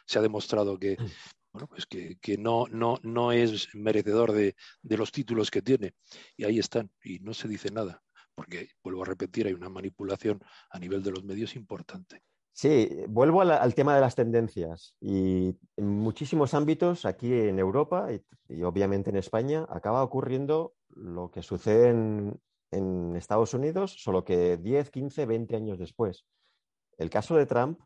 [0.06, 1.06] se ha demostrado que, mm.
[1.54, 5.94] bueno, pues que, no, no, no es merecedor de, de, los títulos que tiene.
[6.38, 8.02] Y ahí están, y no se dice nada,
[8.36, 10.40] porque, vuelvo a repetir, hay una manipulación
[10.70, 12.24] a nivel de los medios importante.
[12.60, 14.94] Sí, vuelvo al, tema de las tendencias.
[15.00, 18.10] Y en muchísimos ámbitos, aquí en Europa
[18.50, 22.38] y, obviamente en España, acaba ocurriendo lo que sucede en,
[22.72, 26.26] Estados Unidos, solo que 10, 15, 20 años después.
[26.98, 27.80] El caso de Trump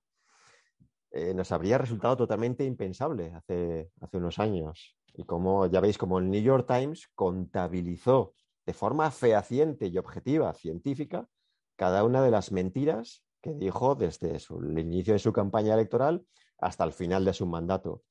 [1.12, 4.98] eh, nos habría resultado totalmente impensable hace, hace unos años.
[5.14, 8.34] Y como ya veis, como el New York Times contabilizó
[8.66, 11.28] de forma fehaciente y objetiva, científica,
[11.76, 16.26] cada una de las mentiras que dijo desde el inicio de su campaña electoral
[16.60, 18.04] hasta el final de su mandato.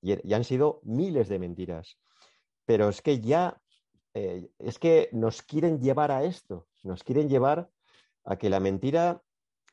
[0.00, 1.98] Y, han sido miles de mentiras.
[2.64, 3.60] Pero es que ya,
[4.14, 7.70] eh, es que nos quieren llevar a esto, nos quieren llevar
[8.24, 9.22] a que la mentira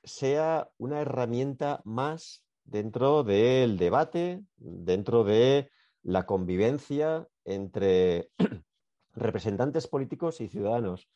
[0.04, 5.70] sea una herramienta más dentro del debate, dentro de
[6.04, 8.30] la convivencia entre
[9.14, 11.10] representantes políticos y ciudadanos,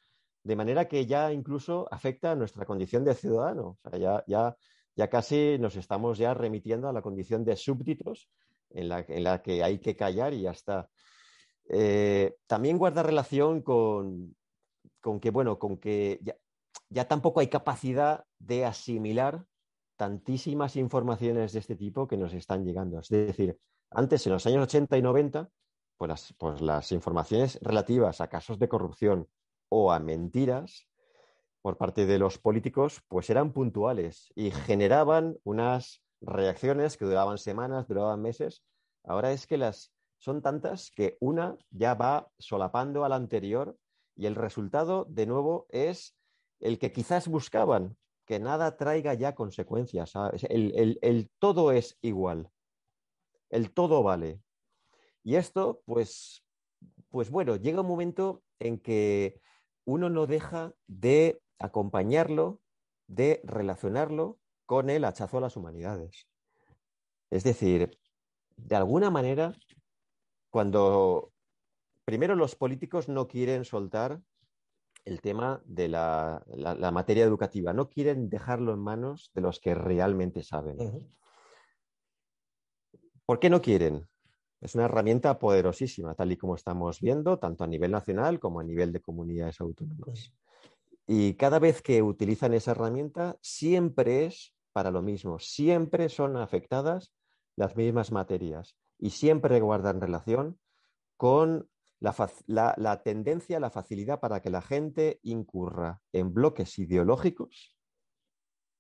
[0.44, 3.78] de manera que ya incluso afecta a nuestra condición de ciudadano.
[4.00, 4.56] ya, ya,
[4.96, 8.30] ya casi nos estamos ya remitiendo a la condición de súbditos
[8.72, 10.90] en la, en la que hay que callar y ya está.
[11.70, 14.36] Eh, también guarda relación con,
[15.02, 16.36] con que, bueno, con que ya,
[16.90, 19.46] ya, tampoco hay capacidad de asimilar
[19.96, 23.00] tantísimas informaciones de este tipo que nos están llegando.
[23.00, 23.58] Es decir,
[23.92, 25.50] antes, en los años 80 y 90,
[25.98, 29.28] pues las, pues las informaciones relativas a casos de corrupción
[29.70, 30.88] o a mentiras
[31.62, 37.88] por parte de los políticos, pues eran puntuales y generaban unas reacciones que duraban semanas,
[37.88, 38.64] duraban meses.
[39.04, 43.78] Ahora es que las son tantas que una ya va solapando a la anterior
[44.16, 46.16] y el resultado, de nuevo, es
[46.60, 50.14] el que quizás buscaban, que nada traiga ya consecuencias.
[50.50, 52.52] El, todo es igual,
[53.50, 54.42] el todo vale.
[55.24, 56.44] Y esto, pues,
[57.10, 59.42] pues bueno, llega un momento en que
[59.86, 62.60] uno no deja de acompañarlo,
[63.08, 66.28] de relacionarlo con el hachazo a las humanidades.
[67.32, 67.98] Es decir,
[68.58, 69.56] de alguna manera,
[70.50, 71.32] cuando
[72.06, 74.20] primero los políticos no quieren soltar
[75.06, 76.44] el tema de la,
[76.92, 81.10] materia educativa, no quieren dejarlo en manos de los que realmente saben.
[83.26, 84.08] ¿Por qué no quieren?
[84.62, 88.64] Es una herramienta poderosísima, tal y como estamos viendo, tanto a nivel nacional como a
[88.64, 90.34] nivel de comunidades autónomas.
[91.08, 97.12] Y cada vez que utilizan esa herramienta, siempre es para lo mismo, siempre son afectadas
[97.56, 100.60] las mismas materias y siempre guardan relación
[101.18, 107.78] con la, tendencia, la facilidad para que la gente incurra en bloques ideológicos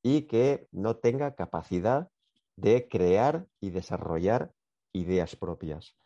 [0.01, 2.10] y que no tenga capacidad
[2.55, 4.53] de crear y desarrollar
[4.93, 5.97] ideas propias.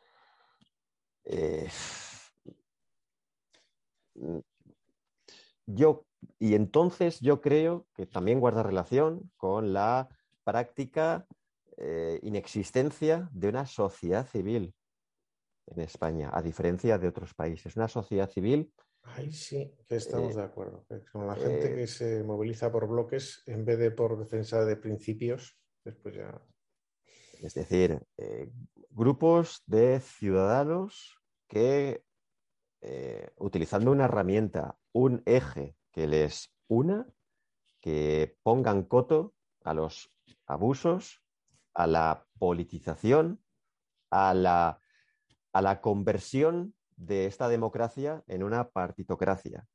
[1.25, 1.69] Eh,
[5.65, 6.05] yo,
[6.39, 10.09] y entonces yo creo que también guarda relación con la
[10.43, 11.25] práctica
[11.77, 14.73] eh, inexistencia de una sociedad civil
[15.67, 17.75] en España, a diferencia de otros países.
[17.75, 18.71] Una sociedad civil.
[19.01, 20.85] Ay, sí, que estamos eh, de acuerdo.
[21.11, 24.75] Con la gente eh, que se moviliza por bloques en vez de por defensa de
[24.75, 26.41] principios, después ya.
[27.41, 28.01] Es decir,
[28.89, 32.05] grupos de ciudadanos que,
[33.35, 37.05] utilizando una herramienta, un eje que les una,
[37.81, 39.33] que pongan coto
[39.63, 40.13] a los
[40.45, 41.22] abusos,
[41.73, 43.41] a la politización,
[44.09, 44.79] a la,
[45.53, 49.67] a la conversión de esta democracia en una partitocracia.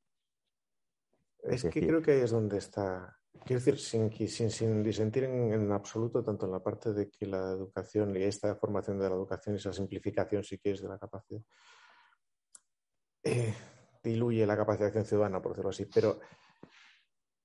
[1.43, 3.17] Es, que creo que ahí es donde está.
[3.45, 7.51] Quiero decir, sin, sin, sin disentir en, absoluto, tanto en la parte de que la
[7.51, 11.41] educación y esta formación de la educación, esa simplificación, si quieres, de la capacidad,
[13.23, 13.53] eh,
[14.03, 15.85] diluye la acción ciudadana, por decirlo así.
[15.85, 16.19] Pero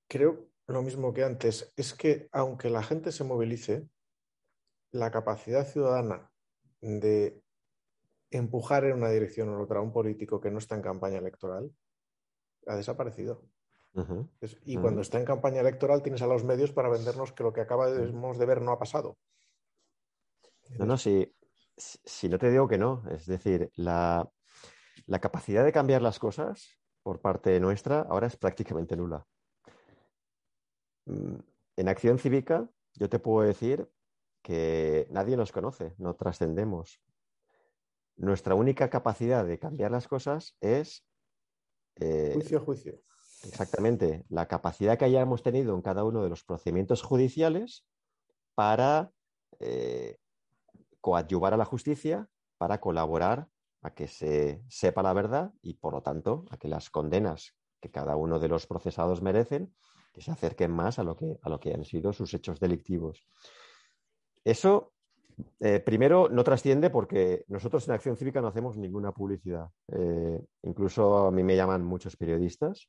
[0.08, 3.88] creo lo mismo que antes, es que aunque la gente se movilice,
[4.94, 6.30] la capacidad ciudadana
[6.80, 7.42] de
[8.30, 11.18] empujar en una dirección o en otra a un político que no está en campaña
[11.18, 11.72] electoral
[12.66, 13.42] ha desaparecido.
[14.64, 17.60] y cuando está en campaña electoral tienes a los medios para vendernos que lo que
[17.60, 19.18] acabamos de ver no ha pasado.
[20.78, 21.34] No, no, si,
[21.76, 23.02] si no te digo que no.
[23.10, 24.30] Es decir, la,
[25.06, 26.68] la capacidad de cambiar las cosas
[27.02, 29.26] por parte nuestra ahora es prácticamente nula.
[31.06, 31.36] Mm,
[31.76, 33.88] en acción cívica, yo te puedo decir
[34.44, 37.00] que nadie nos conoce, no trascendemos.
[38.16, 41.02] Nuestra única capacidad de cambiar las cosas es...
[41.96, 43.00] Eh, juicio, juicio.
[43.42, 47.86] Exactamente, la capacidad que hayamos tenido en cada uno de los procedimientos judiciales
[48.54, 49.10] para
[49.60, 50.18] eh,
[51.00, 52.28] coadyuvar a la justicia,
[52.58, 53.48] para colaborar
[53.80, 57.90] a que se sepa la verdad y, por lo tanto, a que las condenas que
[57.90, 59.74] cada uno de los procesados merecen,
[60.12, 63.26] que se acerquen más a lo que, a lo que han sido sus hechos delictivos.
[64.44, 64.92] Eso,
[65.60, 69.68] eh, primero, no trasciende porque nosotros en Acción Cívica no hacemos ninguna publicidad.
[69.88, 72.86] Eh, incluso a mí me llaman muchos periodistas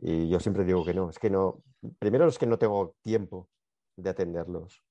[0.00, 1.10] y yo siempre digo que no.
[1.10, 1.62] Es que no.
[1.98, 3.48] Primero es que no tengo tiempo
[3.96, 4.84] de atenderlos,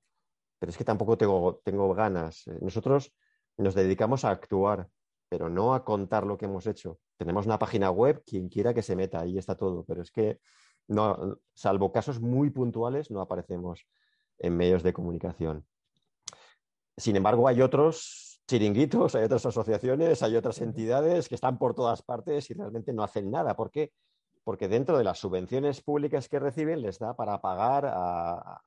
[0.60, 2.46] pero es que tampoco tengo, tengo ganas.
[2.62, 3.14] Nosotros
[3.58, 4.88] nos dedicamos a actuar,
[5.30, 7.00] pero no a contar lo que hemos hecho.
[7.18, 10.40] Tenemos una página web, quien quiera que se meta, ahí está todo, pero es que
[10.88, 13.88] no, salvo casos muy puntuales, no aparecemos
[14.40, 15.66] en medios de comunicación.
[16.98, 22.02] Sin embargo, hay otros chiringuitos, hay otras asociaciones, hay otras entidades que están por todas
[22.02, 23.56] partes y realmente no hacen nada.
[23.56, 23.92] ¿Por qué?
[24.44, 28.62] Porque dentro de las subvenciones públicas que reciben les da para pagar a,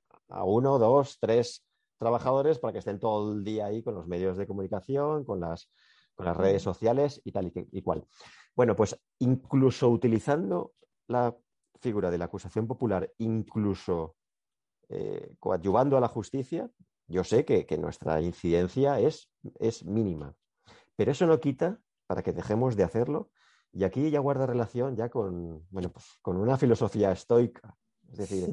[0.45, 1.67] uno, dos, tres
[1.99, 5.69] trabajadores para que estén todo el día ahí con los medios de comunicación, con las,
[6.15, 8.07] con las redes sociales y tal y, cual.
[8.55, 10.75] Bueno, pues incluso utilizando
[11.09, 11.35] la
[11.81, 14.17] figura de la acusación popular, incluso
[14.89, 16.71] eh, coadyuvando a la justicia,
[17.11, 20.35] yo sé que, nuestra incidencia es, es mínima,
[20.97, 23.31] pero eso no quita para que dejemos de hacerlo.
[23.73, 27.77] Y aquí ya guarda relación ya con, bueno, pues, con una filosofía estoica.
[28.11, 28.49] Es decir,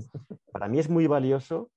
[0.51, 1.71] para mí es muy valioso.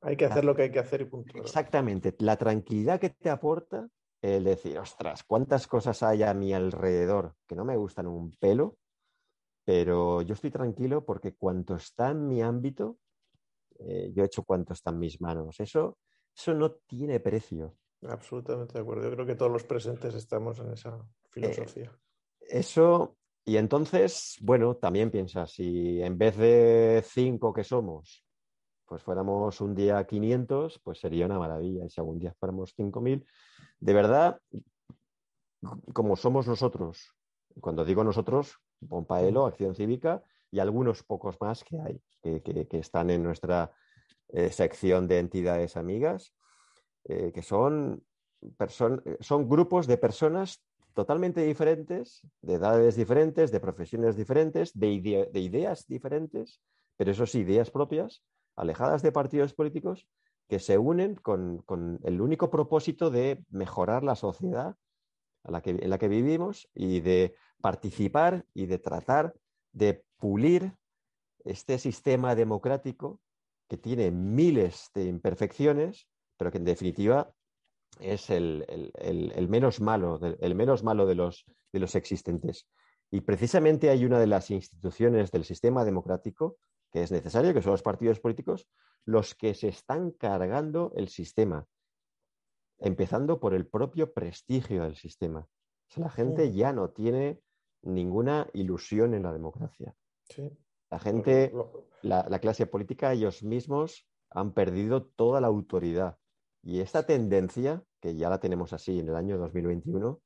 [0.00, 1.38] Hay que hacer lo que hay que hacer y punto.
[1.38, 2.14] Exactamente.
[2.18, 3.88] La tranquilidad que te aporta
[4.22, 8.76] el decir, ostras, cuántas cosas hay a mi alrededor que no me gustan un pelo,
[9.64, 12.98] pero yo estoy tranquilo porque cuanto está en mi ámbito,
[13.80, 15.60] eh, yo he hecho cuanto está en mis manos.
[15.60, 15.98] Eso,
[16.36, 17.76] eso no tiene precio.
[18.02, 19.04] Absolutamente de acuerdo.
[19.04, 20.98] Yo creo que todos los presentes estamos en esa
[21.30, 21.90] filosofía.
[22.40, 28.24] Eh, eso, y entonces, bueno, también piensas, si en vez de cinco que somos,
[28.86, 31.84] pues fuéramos un día 500, pues sería una maravilla.
[31.84, 33.24] Y si algún día fuéramos 5.000,
[33.80, 34.40] de verdad,
[35.92, 37.14] como somos nosotros,
[37.60, 40.22] cuando digo nosotros, Pompaelo, Acción Cívica
[40.54, 43.72] y algunos pocos más que hay, que, están en nuestra
[44.28, 46.32] eh, sección de entidades amigas,
[47.06, 48.04] eh, que son,
[49.18, 55.88] son grupos de personas totalmente diferentes, de edades diferentes, de profesiones diferentes, de, de ideas
[55.88, 56.60] diferentes,
[56.96, 58.22] pero esos ideas propias,
[58.54, 60.06] alejadas de partidos políticos,
[60.48, 61.64] que se unen con,
[62.04, 64.76] el único propósito de mejorar la sociedad
[65.42, 69.34] en la que vivimos y de participar y de tratar
[69.74, 70.72] de pulir
[71.44, 73.20] este sistema democrático
[73.68, 76.08] que tiene miles de imperfecciones,
[76.38, 77.30] pero que en definitiva
[78.00, 78.64] es el,
[79.48, 82.66] menos malo, el menos malo de los, de los existentes.
[83.10, 86.56] Y precisamente hay una de las instituciones del sistema democrático
[86.90, 88.68] que es necesario, que son los partidos políticos,
[89.04, 91.66] los que se están cargando el sistema,
[92.78, 95.46] empezando por el propio prestigio del sistema.
[95.96, 97.40] la gente ya no tiene
[97.84, 99.94] ninguna ilusión en la democracia.
[100.90, 101.52] La gente,
[102.02, 106.18] la, clase política, ellos mismos han perdido toda la autoridad.
[106.62, 110.20] Y esta tendencia, que ya la tenemos así en el año 2021,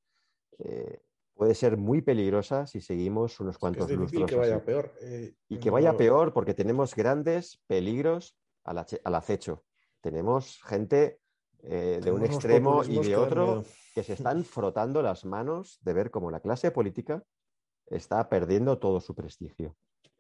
[0.58, 1.02] eh,
[1.34, 4.92] puede ser muy peligrosa si seguimos unos cuantos es que vaya peor.
[5.00, 9.64] Eh, y que vaya peor porque tenemos grandes peligros al, acecho.
[10.00, 11.20] Tenemos gente
[11.62, 16.10] eh, de un extremo y de otro que se están frotando las manos de ver
[16.10, 17.24] cómo la clase política
[17.90, 19.76] está perdiendo todo su prestigio.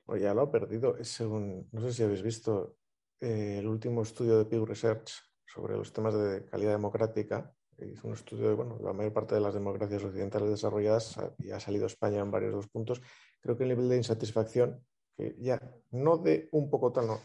[0.06, 0.96] O ya lo ha perdido.
[1.04, 2.76] Según, no sé si habéis visto
[3.20, 5.12] eh, el último estudio de Pew Research
[5.46, 7.52] sobre los temas de calidad democrática.
[7.78, 11.60] Hizo un estudio de bueno, la mayor parte de las democracias occidentales desarrolladas y ha
[11.60, 13.00] salido España en varios dos puntos.
[13.40, 14.84] Creo que el nivel de insatisfacción,
[15.16, 15.60] que ya
[15.90, 17.20] no de un poco tal, no,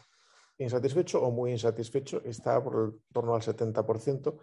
[0.59, 4.37] insatisfecho o muy insatisfecho, está por el torno al 70%.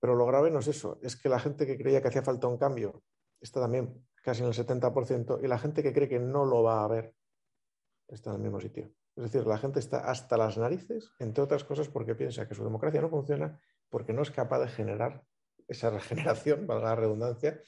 [0.00, 2.48] Pero lo grave no es eso, es que la gente que creía que hacía falta
[2.48, 3.02] un cambio
[3.40, 6.82] está también casi en el 70% y la gente que cree que no lo va
[6.82, 7.14] a ver
[8.08, 8.90] está en el mismo sitio.
[9.14, 12.64] Es decir, la gente está hasta las narices, entre otras cosas, porque piensa que su
[12.64, 15.22] democracia no funciona, porque no es capaz de generar
[15.68, 17.62] esa regeneración, valga la redundancia,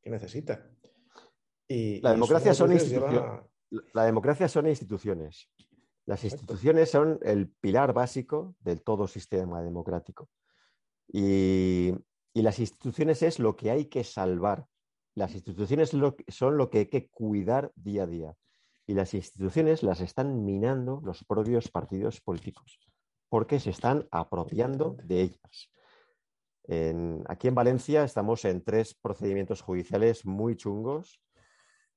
[0.00, 0.64] que necesita.
[1.66, 2.70] Y, la, democracia son
[3.92, 5.50] la democracia son instituciones.
[6.06, 10.30] Las instituciones son el pilar básico del todo sistema democrático.
[11.08, 11.92] Y,
[12.34, 14.64] las instituciones es lo que hay que salvar.
[15.14, 15.92] Las instituciones
[16.28, 18.36] son lo que hay que cuidar día a día.
[18.86, 22.78] Y las instituciones las están minando los propios partidos políticos,
[23.28, 25.70] porque se están apropiando de ellas.
[27.28, 31.20] aquí en Valencia estamos en tres procedimientos judiciales muy chungos.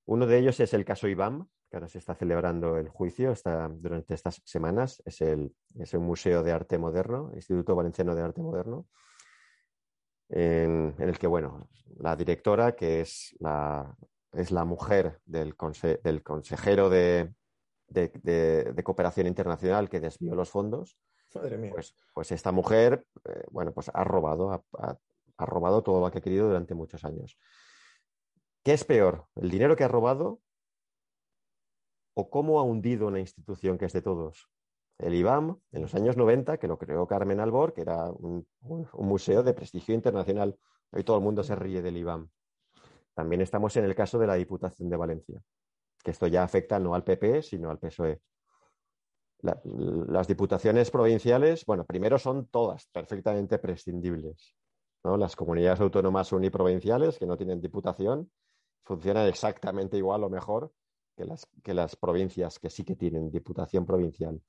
[0.05, 3.67] Uno de ellos es el caso IBAM, que ahora se está celebrando el juicio está,
[3.67, 5.01] durante estas semanas.
[5.05, 8.87] Es el, es Museo de Arte Moderno, Instituto Valenciano de Arte Moderno,
[10.29, 11.67] en, el que, bueno,
[11.99, 13.95] la directora, que es la,
[14.33, 15.55] es la mujer del,
[16.03, 17.33] del consejero de,
[17.87, 20.97] de, cooperación internacional que desvió los fondos,
[21.73, 24.97] Pues, pues esta mujer, eh, bueno, pues ha robado, ha,
[25.37, 27.37] ha robado todo lo que ha querido durante muchos años.
[28.63, 29.25] ¿Qué es peor?
[29.35, 30.41] ¿El dinero que ha robado
[32.19, 34.49] o cómo ha hundido una institución que es de todos.
[34.99, 38.47] El IBAM, en los años 90, que lo creó Carmen Albor, que era un,
[38.93, 40.57] museo de prestigio internacional.
[40.91, 42.29] Hoy todo el mundo se ríe del IBAM.
[43.13, 45.41] También estamos en el caso de la Diputación de Valencia,
[46.03, 48.21] que esto ya afecta no al PP, sino al PSOE.
[49.41, 54.55] las diputaciones provinciales, bueno, primero son todas perfectamente prescindibles.
[55.03, 58.31] Las comunidades autónomas uniprovinciales que no tienen diputación
[58.83, 60.71] funcionan exactamente igual o mejor
[61.15, 64.41] que las, que las provincias que sí que tienen diputación provincial.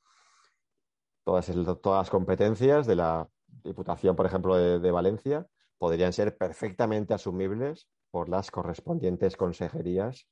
[1.29, 1.47] Todas,
[1.83, 3.29] todas las competencias de la
[3.63, 10.27] Diputación, por ejemplo, de, Valencia, podrían ser perfectamente asumibles por las correspondientes consejerías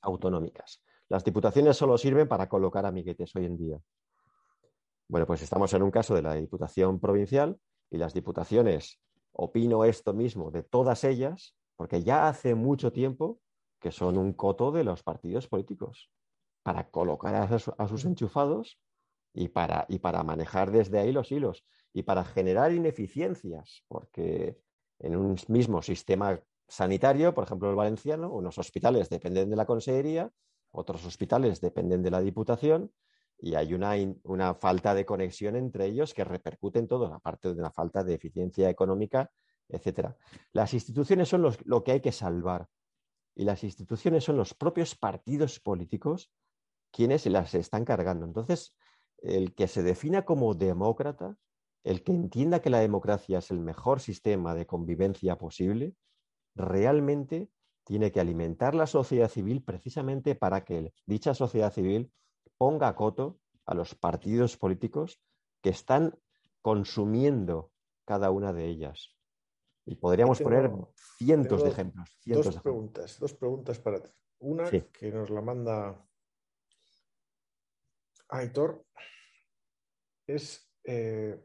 [0.00, 0.82] autonómicas.
[1.08, 3.78] Las diputaciones solo sirven para colocar amiguetes hoy en día.
[5.06, 7.58] Bueno, pues estamos en un caso de la Diputación Provincial
[7.90, 9.00] y las diputaciones,
[9.32, 13.38] opino esto mismo de todas ellas, porque ya hace mucho tiempo
[13.80, 16.10] que son un coto de los partidos políticos
[16.62, 18.78] para colocar a, sus enchufados
[19.34, 24.58] y para, y para manejar desde ahí los hilos y para generar ineficiencias, porque
[24.98, 30.30] en un mismo sistema sanitario, por ejemplo el valenciano, unos hospitales dependen de la consejería,
[30.70, 32.92] otros hospitales dependen de la diputación
[33.38, 37.60] y hay una, una falta de conexión entre ellos que repercute en todo, aparte de
[37.60, 39.30] una falta de eficiencia económica,
[39.68, 40.16] etcétera.
[40.52, 42.68] Las instituciones son lo que hay que salvar
[43.34, 46.30] y las instituciones son los propios partidos políticos
[46.90, 48.24] quienes las están cargando.
[48.26, 48.74] Entonces,
[49.22, 51.36] el que se defina como demócrata,
[51.84, 55.94] el que entienda que la democracia es el mejor sistema de convivencia posible,
[56.54, 57.50] realmente
[57.84, 62.12] tiene que alimentar la sociedad civil precisamente para que dicha sociedad civil
[62.56, 65.20] ponga coto a los partidos políticos
[65.60, 66.18] que están
[66.60, 67.72] consumiendo
[68.04, 69.16] cada una de ellas.
[69.84, 70.70] Y podríamos poner
[71.18, 72.16] cientos de ejemplos.
[72.24, 74.10] dos, preguntas, dos preguntas para ti.
[74.38, 76.08] Una que nos la manda
[78.32, 78.84] Aitor
[80.26, 81.38] es eh,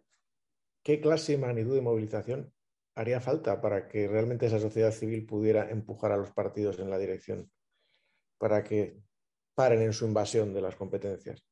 [0.84, 2.54] qué clase y magnitud de movilización
[2.96, 6.98] haría falta para que realmente esa sociedad civil pudiera empujar a los partidos en la
[6.98, 7.52] dirección,
[8.40, 9.00] para que
[9.54, 11.46] paren en su invasión de las competencias.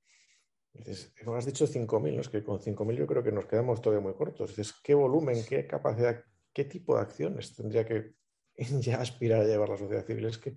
[0.74, 4.16] Dices, has dicho 5.000, es que con 5.000 yo creo que nos quedamos todavía muy
[4.16, 4.50] cortos.
[4.50, 8.14] Dices, ¿qué volumen, qué capacidad, qué tipo de acciones tendría que
[8.82, 10.26] ya aspirar a llevar la sociedad civil?
[10.26, 10.56] Es que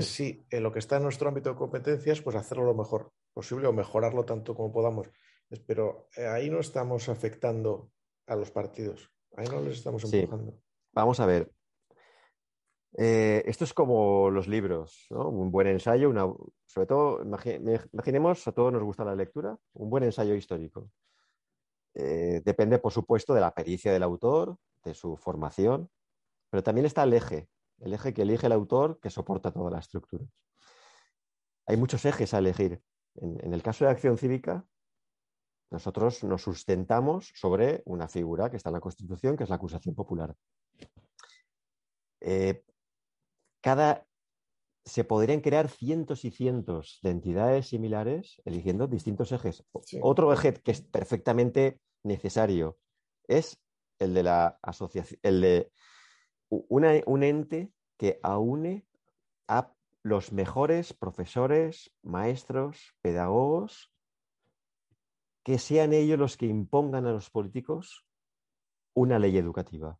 [0.00, 3.66] sí, en lo que está en nuestro ámbito de competencias, pues hacerlo lo mejor posible
[3.66, 5.08] o mejorarlo tanto como podamos.
[5.66, 7.90] Pero eh, ahí no estamos afectando
[8.26, 10.60] a los partidos, ahí no les estamos empujando.
[10.92, 11.52] Vamos a ver,
[12.96, 15.28] eh, esto es como los libros, ¿no?
[15.28, 16.26] Un buen ensayo, una,
[16.66, 20.90] sobre todo, imaginemos, a todos nos gusta la lectura, un buen ensayo histórico.
[21.94, 25.88] Eh, depende, por supuesto, de la pericia del autor, de su formación,
[26.50, 29.78] pero también está el eje, el eje que elige el autor que soporta toda la
[29.78, 30.24] estructura.
[31.66, 32.82] Hay muchos ejes a elegir.
[33.20, 34.64] En, el caso de acción cívica,
[35.70, 39.94] nosotros nos sustentamos sobre una figura que está en la Constitución, que es la acusación
[39.94, 40.34] popular.
[42.20, 42.64] Eh,
[43.60, 44.06] cada,
[44.84, 49.62] se podrían crear cientos y cientos de entidades similares eligiendo distintos ejes.
[50.02, 52.78] Otro eje que es perfectamente necesario
[53.28, 53.60] es
[53.98, 55.72] el de la asociación, el de
[56.48, 58.86] un ente que aúne
[59.46, 59.72] a
[60.02, 63.92] los mejores profesores, maestros, pedagogos,
[65.44, 68.06] que sean ellos los que impongan a los políticos
[68.94, 69.98] una ley educativa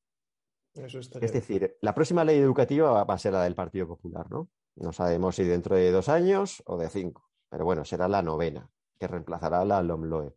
[0.74, 4.48] es decir, la próxima ley educativa va a ser la del Partido Popular, ¿no?
[4.76, 8.70] No sabemos si dentro de dos años o de cinco, pero bueno, será la novena,
[8.98, 10.34] que reemplazará la LOMLOE.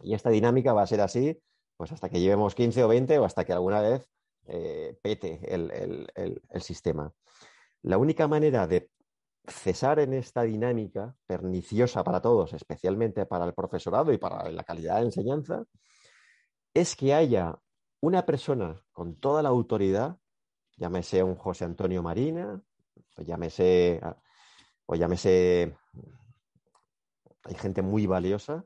[0.00, 1.38] Y esta dinámica va a ser así,
[1.76, 4.08] pues hasta que llevemos 15 o 20 o hasta que alguna vez
[4.46, 7.12] eh, pete el, el sistema.
[7.82, 8.90] La única manera de
[9.46, 14.96] cesar en esta dinámica perniciosa para todos, especialmente para el profesorado y para la calidad
[14.96, 15.64] de enseñanza,
[16.72, 17.58] es que haya
[18.00, 20.16] una persona con toda la autoridad,
[20.76, 22.62] llámese un José Antonio Marina,
[23.16, 24.00] o llámese,
[24.86, 25.76] o llámese,
[27.44, 28.64] hay gente muy valiosa,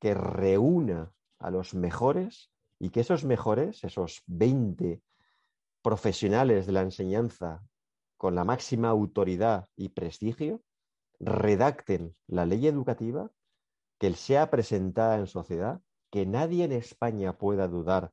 [0.00, 5.02] que reúna a los mejores y que esos mejores, esos 20
[5.82, 7.62] profesionales de la enseñanza
[8.18, 10.60] con la máxima autoridad y prestigio,
[11.20, 13.30] redacten la ley educativa
[13.98, 18.12] que sea presentada en sociedad, que nadie en España pueda dudar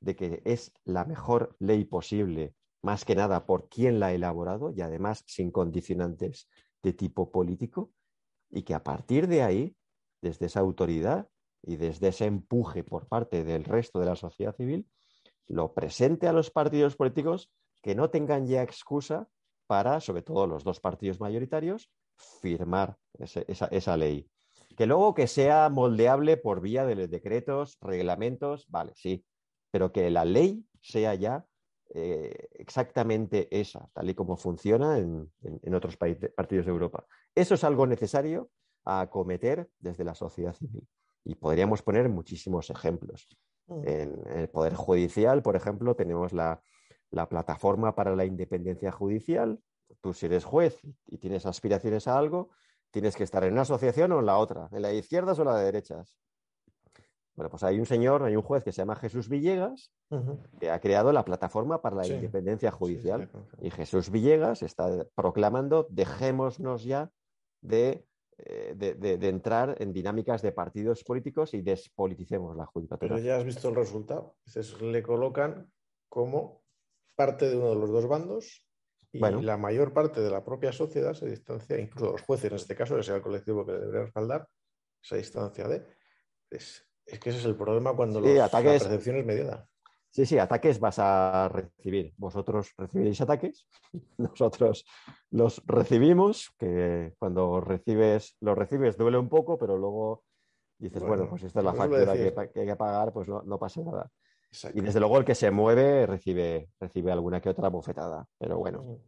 [0.00, 4.70] de que es la mejor ley posible, más que nada por quién la ha elaborado
[4.70, 6.48] y además sin condicionantes
[6.82, 7.92] de tipo político,
[8.50, 9.76] y que a partir de ahí,
[10.20, 11.28] desde esa autoridad
[11.62, 14.86] y desde ese empuje por parte del resto de la sociedad civil,
[15.46, 17.50] lo presente a los partidos políticos
[17.82, 19.28] que no tengan ya excusa
[19.66, 21.90] para, sobre todo los dos partidos mayoritarios,
[22.40, 24.28] firmar esa, esa, ley.
[24.76, 29.24] Que luego que sea moldeable por vía de decretos, reglamentos, vale, sí,
[29.70, 31.46] pero que la ley sea ya
[31.96, 37.06] eh, exactamente esa, tal y como funciona en, otros partidos de Europa.
[37.34, 38.50] Eso es algo necesario
[38.84, 40.86] a acometer desde la sociedad civil.
[41.24, 43.28] Y podríamos poner muchísimos ejemplos.
[43.66, 43.88] Mm.
[43.88, 46.60] En, el Poder Judicial, por ejemplo, tenemos la,
[47.10, 49.60] la, plataforma para la independencia judicial.
[50.00, 52.50] Tú si eres juez y tienes aspiraciones a algo,
[52.90, 55.42] tienes que estar en una asociación o en la otra, en la de izquierdas o
[55.42, 56.16] en la de derechas.
[57.36, 59.90] Bueno, pues hay un señor, hay un juez que se llama Jesús Villegas,
[60.60, 63.28] que ha creado la plataforma para la independencia judicial.
[63.60, 67.10] y Jesús Villegas está proclamando, dejémonos ya
[67.60, 68.06] de,
[68.38, 73.14] eh, de, entrar en dinámicas de partidos políticos y despoliticemos la judicatura.
[73.14, 74.36] Pero ya has visto el resultado.
[74.80, 75.72] le colocan
[76.08, 76.63] como
[77.14, 78.66] parte de uno de los dos bandos
[79.12, 82.74] y la mayor parte de la propia sociedad se distancia, incluso los jueces en este
[82.74, 84.48] caso, que sea el colectivo que debería respaldar,
[85.02, 85.86] esa distancia de...
[86.50, 89.68] Es, que ese es el problema cuando la percepción es mediada.
[90.14, 92.14] Sí, sí, ataques vas a recibir.
[92.16, 93.66] Vosotros recibiréis ataques,
[94.16, 94.84] nosotros
[95.30, 100.22] los recibimos, que cuando recibes, los recibes duele un poco, pero luego
[100.78, 104.08] dices, bueno, pues esta es la factura que, hay que pagar, pues no, pasa nada.
[104.74, 108.26] Y desde luego el que se mueve recibe, recibe alguna que otra bofetada.
[108.38, 109.00] Pero bueno,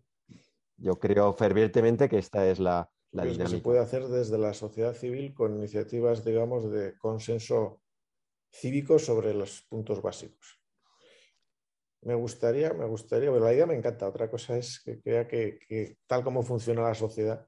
[0.77, 3.45] yo creo fervientemente que esta es la, la dinámica.
[3.45, 7.81] Que se puede hacer desde la sociedad civil con iniciativas, digamos, de consenso
[8.51, 10.61] cívico sobre los puntos básicos.
[12.03, 14.09] Me gustaría, me gustaría, pero la idea me encanta.
[14.09, 17.47] Otra cosa es que crea que, tal como funciona la sociedad,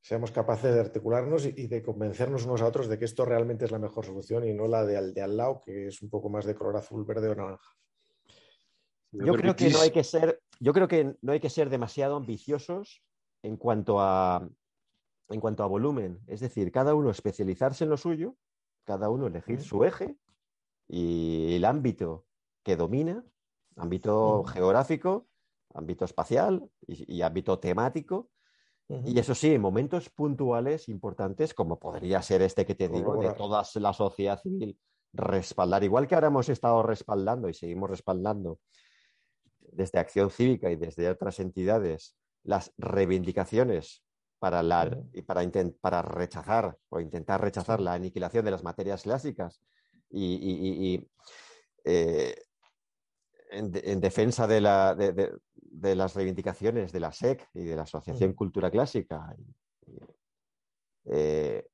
[0.00, 3.70] seamos capaces de articularnos y, de convencernos unos a otros de que esto realmente es
[3.70, 6.28] la mejor solución y no la de al, de al lado, que es un poco
[6.28, 7.76] más de color azul, verde o naranja.
[9.12, 12.16] Yo creo que no hay que ser, yo creo que no hay que ser demasiado
[12.16, 13.02] ambiciosos
[13.42, 14.48] en cuanto a
[15.30, 16.20] en cuanto a volumen.
[16.26, 18.36] Es decir, cada uno especializarse en lo suyo,
[18.84, 20.16] cada uno elegir su eje
[20.88, 22.26] y el ámbito
[22.62, 23.24] que domina,
[23.76, 25.28] ámbito geográfico,
[25.72, 28.28] ámbito espacial y, ámbito temático.
[29.04, 33.32] Y eso sí, en momentos puntuales importantes, como podría ser este que te digo, de
[33.34, 34.76] toda la sociedad civil,
[35.12, 38.58] respaldar, igual que ahora hemos estado respaldando y seguimos respaldando
[39.60, 44.02] desde Acción Cívica y desde otras entidades las reivindicaciones
[44.40, 45.42] para, la, y para,
[45.80, 49.62] para rechazar o intentar rechazar la aniquilación de las materias clásicas
[50.10, 51.06] y,
[51.84, 52.34] eh,
[53.52, 55.32] en, defensa de, la, de,
[55.70, 59.34] las reivindicaciones de la SEC y de la Asociación Cultura Clásica.
[61.06, 61.66] Eh,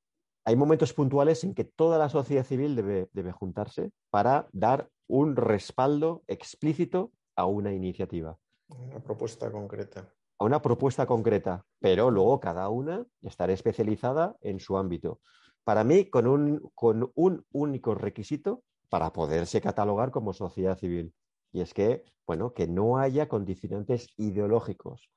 [0.45, 5.35] hay momentos puntuales en que toda la sociedad civil debe, debe, juntarse para dar un
[5.35, 8.37] respaldo explícito a una iniciativa.
[8.69, 10.13] Una propuesta concreta.
[10.39, 15.19] A una propuesta concreta, pero luego cada una estará especializada en su ámbito.
[15.63, 21.13] Para mí, con un, con un único requisito para poderse catalogar como sociedad civil.
[21.57, 25.09] Y es que, bueno, que no haya condicionantes ideológicos.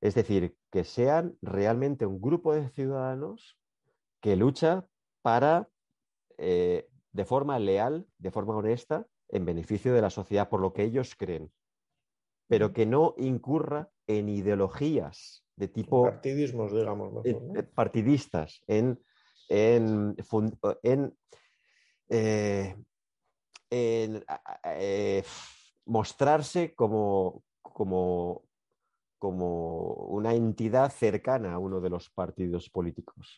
[0.00, 3.58] Es decir, que sean realmente un grupo de ciudadanos
[4.20, 4.86] que lucha
[5.20, 5.68] para,
[6.38, 10.84] eh, de forma leal, de forma honesta, en beneficio de la sociedad por lo que
[10.84, 11.50] ellos creen,
[12.46, 16.04] pero que no incurra en ideologías de tipo...
[16.04, 17.24] Partidismos, digamos.
[17.74, 19.02] Partidistas, en,
[19.48, 20.14] en,
[20.84, 21.18] en,
[22.08, 22.76] eh,
[23.70, 24.24] en
[24.64, 25.24] eh,
[25.86, 28.44] mostrarse como, como,
[29.18, 33.36] como una entidad cercana a uno de los partidos políticos.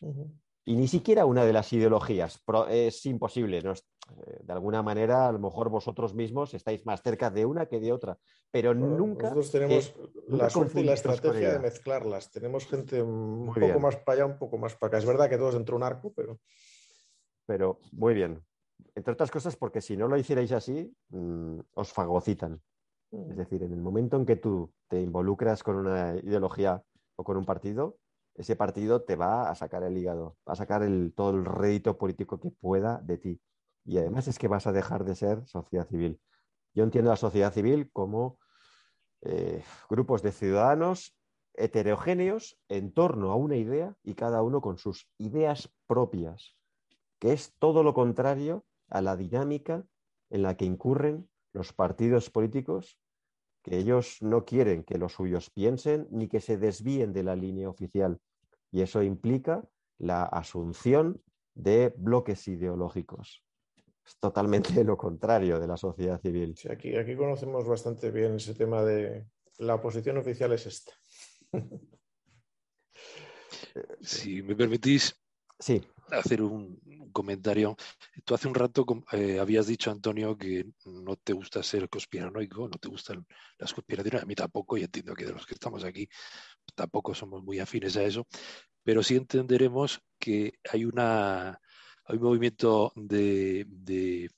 [0.65, 2.41] Y ni siquiera una de las ideologías.
[2.69, 3.57] Es imposible.
[3.57, 7.81] Eh, de alguna manera, a lo mejor vosotros mismos estáis más cerca de una que
[7.81, 8.17] de otra,
[8.49, 9.23] pero nunca.
[9.23, 9.93] Nosotros tenemos
[10.27, 12.31] la suerte y la estrategia de mezclarlas.
[12.31, 14.97] Tenemos gente un poco más para allá, un poco más para acá.
[14.99, 16.39] Es verdad que todos dentro de un arco, pero.
[17.45, 18.41] Pero muy bien
[18.95, 22.61] entre otras cosas porque si no lo hicierais así, mm, os fagocitan.
[23.11, 23.35] Es mm.
[23.35, 26.83] decir, en el momento en que tú te involucras con una ideología
[27.15, 27.97] o con un partido,
[28.35, 30.81] ese partido te va a sacar el hígado, va a sacar
[31.15, 33.41] todo el rédito político que pueda de ti.
[33.85, 36.19] Y además es que vas a dejar de ser sociedad civil.
[36.73, 38.39] Yo entiendo la sociedad civil como
[39.21, 41.15] eh, grupos de ciudadanos
[41.53, 46.55] heterogéneos en torno a una idea y cada uno con sus ideas propias,
[47.23, 49.85] que es todo lo contrario a la dinámica
[50.29, 52.99] en la que incurren los partidos políticos,
[53.63, 57.69] que ellos no quieren que los suyos piensen ni que se desvíen de la línea
[57.69, 58.19] oficial.
[58.71, 59.63] Y eso implica
[59.99, 63.41] la asunción de bloques ideológicos.
[64.05, 66.55] Es totalmente lo contrario de la sociedad civil.
[66.69, 69.27] aquí, aquí conocemos bastante bien ese tema de
[69.59, 70.91] la oposición oficial es esta.
[74.01, 75.22] si me permitís,
[76.11, 76.79] hacer un,
[77.11, 77.75] comentario.
[78.25, 82.77] Tú hace un rato eh, habías dicho, Antonio, que no te gusta ser conspiranoico, no
[82.77, 83.25] te gustan
[83.57, 84.23] las conspiraciones.
[84.23, 86.09] A mí tampoco, y entiendo que de los que estamos aquí
[86.75, 88.27] tampoco somos muy afines a eso,
[88.83, 91.59] pero sí entenderemos que hay, una,
[92.05, 94.29] hay un movimiento de, de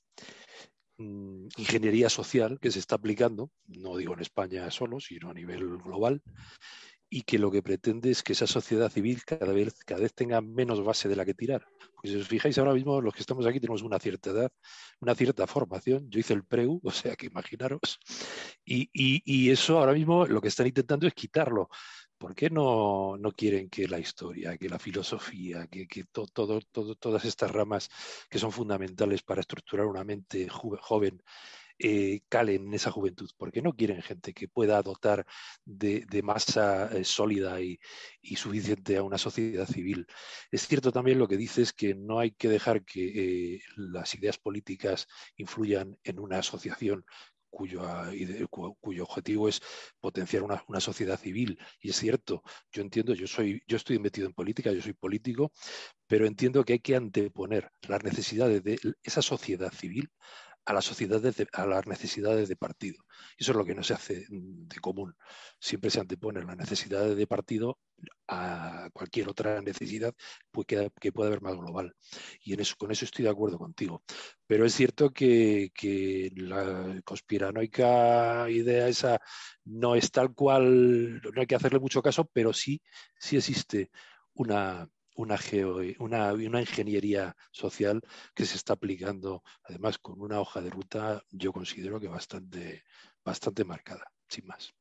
[0.98, 5.78] mm, ingeniería social que se está aplicando, no digo en España solo, sino a nivel
[5.78, 6.22] global,
[7.08, 10.40] y que lo que pretende es que esa sociedad civil cada vez, cada vez tenga
[10.40, 11.66] menos base de la que tirar.
[11.94, 14.52] Porque si os fijáis ahora mismo, los que estamos aquí tenemos una cierta edad,
[15.00, 16.10] una cierta formación.
[16.10, 17.98] Yo hice el preu, o sea que imaginaros.
[18.64, 21.68] Y, y, eso ahora mismo lo que están intentando es quitarlo.
[22.18, 26.60] ¿Por qué no, no quieren que la historia, que la filosofía, que, que todo,
[26.98, 27.90] todas estas ramas
[28.30, 31.22] que son fundamentales para estructurar una mente joven
[31.78, 35.26] eh, calen en esa juventud, porque no quieren gente que pueda dotar
[35.64, 37.78] de, masa eh, sólida y,
[38.36, 40.06] suficiente a una sociedad civil.
[40.50, 44.38] Es cierto también lo que dices que no hay que dejar que eh, las ideas
[44.38, 45.06] políticas
[45.36, 47.04] influyan en una asociación
[47.48, 47.80] Cuyo,
[48.80, 49.62] cuyo, objetivo es
[49.98, 51.58] potenciar una, sociedad civil.
[51.80, 55.52] Y es cierto, yo entiendo, yo soy, yo estoy metido en política, yo soy político,
[56.06, 60.10] pero entiendo que hay que anteponer las necesidades de esa sociedad civil
[60.66, 63.04] a las sociedades, a las necesidades de partido.
[63.38, 65.14] Eso es lo que no se hace de común.
[65.60, 67.78] Siempre se antepone las necesidades de partido
[68.26, 70.12] a cualquier otra necesidad
[70.50, 71.94] pues, que, que, pueda haber más global.
[72.42, 74.02] Y en eso, con eso estoy de acuerdo contigo.
[74.46, 79.20] Pero es cierto que, que la conspiranoica idea esa
[79.64, 82.82] no es tal cual, no hay que hacerle mucho caso, pero sí,
[83.18, 83.90] sí existe
[84.34, 85.38] una, una,
[85.98, 88.00] una, ingeniería social
[88.34, 92.84] que se está aplicando, además con una hoja de ruta, yo considero que bastante,
[93.24, 94.74] bastante marcada, sin más.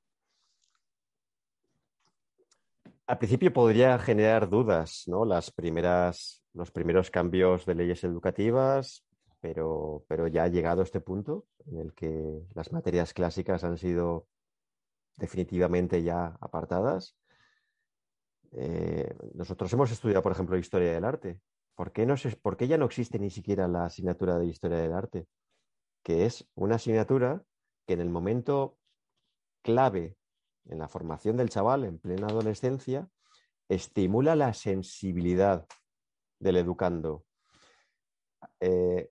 [3.08, 5.26] Al principio podría generar dudas, ¿no?
[5.26, 9.06] Las primeras, los primeros cambios de leyes educativas,
[9.42, 14.28] pero, pero ya ha llegado este punto en el que las materias clásicas han sido
[15.18, 17.16] definitivamente ya apartadas
[18.58, 21.42] eh, nosotros hemos estudiado, por ejemplo, historia del arte.
[21.76, 24.94] ¿Por qué, no ¿Por qué ya no existe ni siquiera la asignatura de historia del
[24.94, 25.28] arte?
[26.04, 27.44] Que es una asignatura
[27.86, 28.78] que en el momento
[29.62, 30.16] clave
[30.66, 33.10] en la formación del chaval en plena adolescencia
[33.68, 35.66] estimula la sensibilidad
[36.40, 37.26] del educando.
[38.62, 39.10] Eh,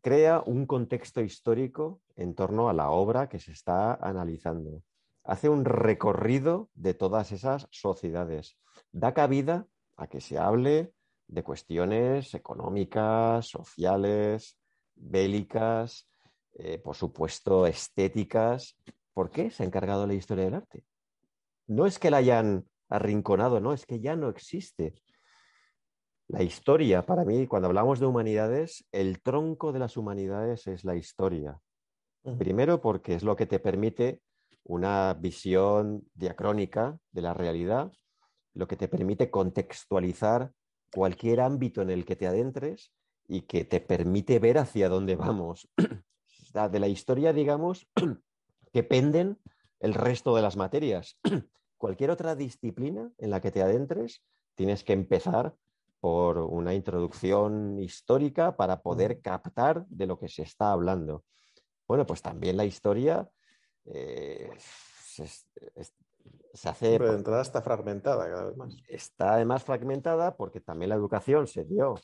[0.00, 4.82] crea un contexto histórico en torno a la obra que se está analizando
[5.24, 8.56] hace un recorrido de todas esas sociedades.
[8.90, 9.66] Da cabida
[9.96, 10.92] a que se hable
[11.28, 14.58] de cuestiones económicas, sociales,
[14.94, 16.08] bélicas,
[16.54, 18.76] eh, por supuesto, estéticas.
[19.14, 20.84] ¿Por qué se ha encargado la historia del arte?
[21.66, 24.94] No es que la hayan arrinconado, no, es que ya no existe.
[26.28, 30.96] La historia, para mí, cuando hablamos de humanidades, el tronco de las humanidades es la
[30.96, 31.58] historia.
[32.38, 34.20] Primero porque es lo que te permite
[34.64, 37.92] una visión diacrónica de la realidad,
[38.54, 40.52] lo que te permite contextualizar
[40.92, 42.92] cualquier ámbito en el que te adentres
[43.26, 45.68] y que te permite ver hacia dónde vamos.
[46.70, 47.88] De la historia, digamos,
[48.74, 49.38] que penden
[49.80, 51.18] el resto de las materias.
[51.78, 54.22] Cualquier otra disciplina en la que te adentres,
[54.54, 55.54] tienes que empezar
[55.98, 61.24] por una introducción histórica para poder captar de lo que se está hablando.
[61.88, 63.30] Bueno, pues también la historia
[63.86, 65.24] eh, se,
[66.68, 66.98] hace...
[66.98, 68.76] Pero de entrada está fragmentada cada vez más.
[68.88, 71.94] Está además fragmentada porque también la educación se dio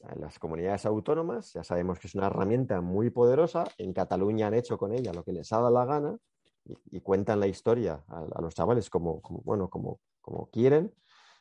[0.00, 1.52] en las comunidades autónomas.
[1.52, 3.64] Ya sabemos que es una herramienta muy poderosa.
[3.78, 6.16] En Cataluña han hecho con ella lo que les ha dado la gana
[6.90, 10.94] y, cuentan la historia a, los chavales como, bueno, como, como quieren,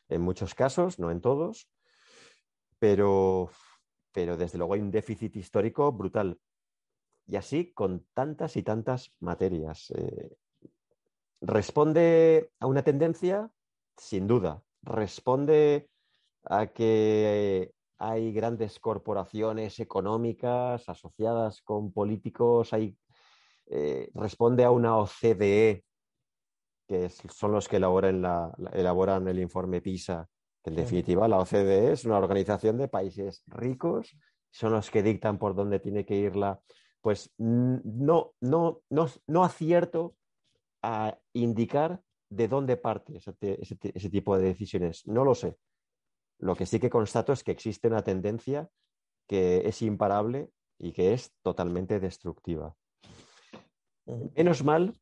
[0.10, 1.70] en muchos casos, no en todos.
[2.80, 3.50] Pero,
[4.12, 6.40] pero desde luego hay un déficit histórico brutal.
[7.30, 9.92] Y así con tantas y tantas materias.
[9.92, 10.36] Eh,
[11.42, 13.52] ¿Responde a una tendencia?
[13.98, 14.64] Sin duda.
[14.82, 15.92] ¿Responde
[16.46, 22.74] a que hay grandes corporaciones económicas asociadas con políticos?
[22.74, 22.98] Hay,
[23.68, 25.84] eh, ¿Responde a una OCDE,
[26.88, 30.28] que son los que elaboran, la, elaboran el informe PISA?
[30.66, 34.16] en definitiva, la OCDE es una organización de países ricos,
[34.52, 36.62] son los que dictan por dónde tiene que ir la
[37.02, 40.16] pues no, no, no, no acierto
[40.82, 45.06] a indicar de dónde parte ese, tipo de decisiones.
[45.08, 45.58] No lo sé.
[46.40, 48.70] Lo que sí que constato es que existe una tendencia
[49.28, 52.76] que es imparable y que es totalmente destructiva.
[54.06, 55.00] Menos mal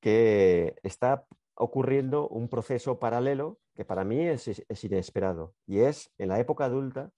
[0.00, 6.28] que está ocurriendo un proceso paralelo que para mí es, es, inesperado y es en
[6.28, 7.10] la época adulta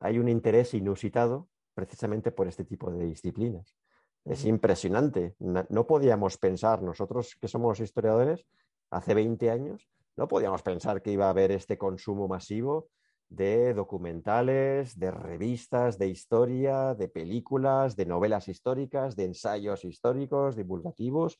[0.00, 1.48] hay un interés inusitado
[1.78, 3.76] precisamente por este tipo de disciplinas.
[4.24, 5.36] Es impresionante.
[5.38, 8.44] No, podíamos pensar, nosotros que somos historiadores,
[8.90, 12.88] hace 20 años, no podíamos pensar que iba a haber este consumo masivo
[13.28, 21.38] de documentales, de revistas de historia, de películas, de novelas históricas, de ensayos históricos, divulgativos.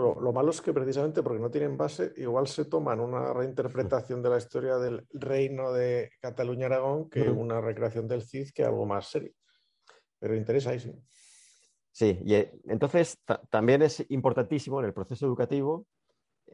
[0.00, 4.30] Lo, malo es que precisamente porque no tienen base, igual se toman una reinterpretación de
[4.30, 9.32] la historia del reino de Cataluña-Aragón que una recreación del CID que algo más serio.
[10.18, 11.02] Pero interesadísimo.
[11.90, 15.86] Sí, y eh, entonces también es importantísimo en el proceso educativo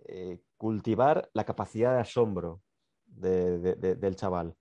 [0.07, 2.61] eh, cultivar la capacidad de asombro
[3.07, 4.55] del chaval.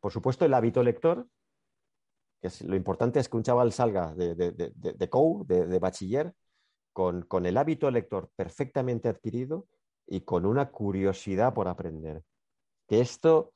[0.00, 1.26] Por supuesto, el hábito lector,
[2.40, 6.32] que es, lo importante es que un chaval salga de, de, de COU, de, bachiller,
[6.92, 9.66] con, con, el hábito lector perfectamente adquirido
[10.06, 12.22] y con una curiosidad por aprender.
[12.88, 13.54] Que esto,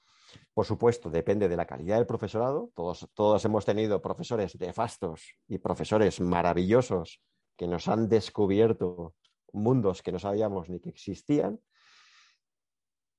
[0.52, 2.70] por supuesto, depende de la calidad del profesorado.
[2.74, 7.20] Todos, todos hemos tenido profesores nefastos y profesores maravillosos
[7.56, 9.14] que nos han descubierto
[9.52, 11.60] mundos que no sabíamos ni que existían.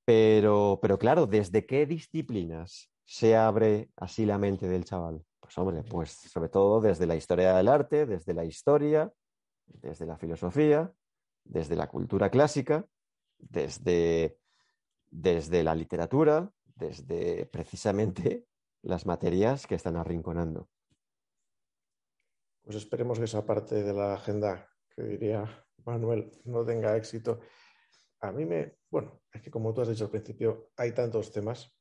[0.04, 5.24] Pero, pero claro, ¿desde qué disciplinas se abre así la mente del chaval?
[5.40, 9.12] Pues hombre, pues sobre todo desde la historia del arte, desde la historia,
[9.66, 10.92] desde la filosofía,
[11.44, 12.86] desde la cultura clásica,
[13.38, 14.38] desde,
[15.10, 18.46] desde la literatura, desde precisamente
[18.82, 20.68] las materias que están arrinconando.
[22.62, 27.40] Pues esperemos que esa parte de la agenda que diría Manuel no tenga éxito.
[28.20, 31.72] A mí me, bueno, es que como tú has dicho al principio, hay tantos temas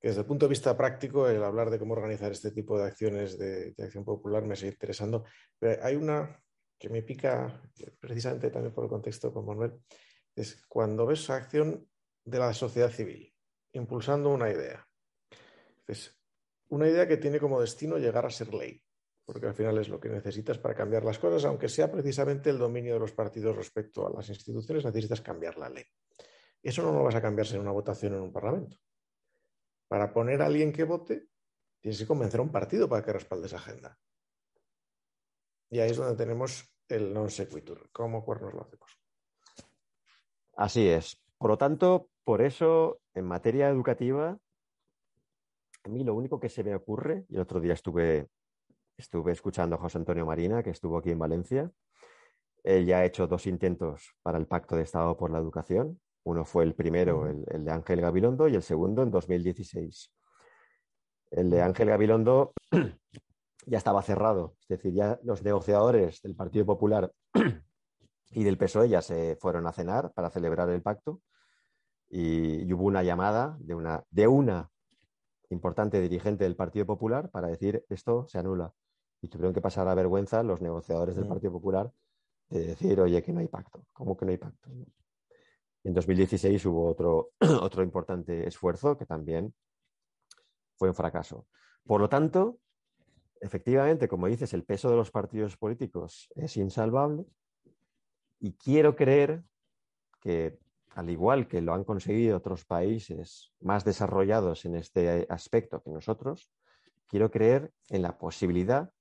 [0.00, 2.86] que desde el punto de vista práctico el hablar de cómo organizar este tipo de
[2.86, 5.24] acciones de, de acción popular me sigue interesando.
[5.58, 6.40] Pero hay una
[6.78, 7.60] que me pica
[7.98, 9.80] precisamente también por el contexto con Manuel,
[10.34, 11.88] es cuando ves acción
[12.24, 13.34] de la sociedad civil
[13.72, 14.86] impulsando una idea.
[16.68, 18.82] Una idea que tiene como destino llegar a ser ley,
[19.24, 22.58] porque al final es lo que necesitas para cambiar las cosas, aunque sea precisamente el
[22.58, 25.84] dominio de los partidos respecto a las instituciones, necesitas cambiar la ley.
[26.62, 28.76] Eso no lo vas a cambiarse en una votación en un parlamento.
[29.86, 31.28] Para poner a alguien que vote,
[31.80, 33.98] tienes que convencer a un partido para que respalde esa agenda.
[35.70, 37.90] Y ahí es donde tenemos el non sequitur.
[37.92, 38.88] ¿Cómo cuernos lo hacemos?
[40.56, 41.20] Así es.
[41.36, 44.38] Por lo tanto, por eso, en materia educativa,
[45.84, 48.28] a mí lo único que se me ocurre, y el otro día estuve,
[48.96, 51.70] estuve escuchando a José Antonio Marina, que estuvo aquí en Valencia,
[52.64, 56.00] él ya ha hecho dos intentos para el Pacto de Estado por la Educación.
[56.24, 60.12] Uno fue el primero, el, el de Ángel Gabilondo, y el segundo en 2016.
[61.30, 62.52] El de Ángel Gabilondo
[63.68, 64.56] ya estaba cerrado.
[64.62, 67.12] Es decir, ya los negociadores del Partido Popular
[68.30, 71.20] y del PSOE ya se fueron a cenar para celebrar el pacto
[72.08, 74.70] y, hubo una llamada de una, de una
[75.50, 78.72] importante dirigente del Partido Popular para decir esto se anula.
[79.20, 81.28] Y tuvieron que pasar a vergüenza los negociadores del mm.
[81.28, 81.92] Partido Popular
[82.48, 83.84] de decir, oye, que no hay pacto.
[83.92, 84.70] ¿Cómo que no hay pacto?
[85.84, 89.54] En 2016 hubo otro, otro importante esfuerzo que también
[90.76, 91.46] fue un fracaso.
[91.84, 92.58] Por lo tanto,
[93.40, 97.24] efectivamente, como dices, el peso de los partidos políticos es insalvable
[98.40, 99.44] y quiero creer
[100.20, 100.58] que,
[100.94, 106.50] al igual que lo han conseguido otros países más desarrollados en este aspecto que nosotros,
[107.06, 108.92] quiero creer en la posibilidad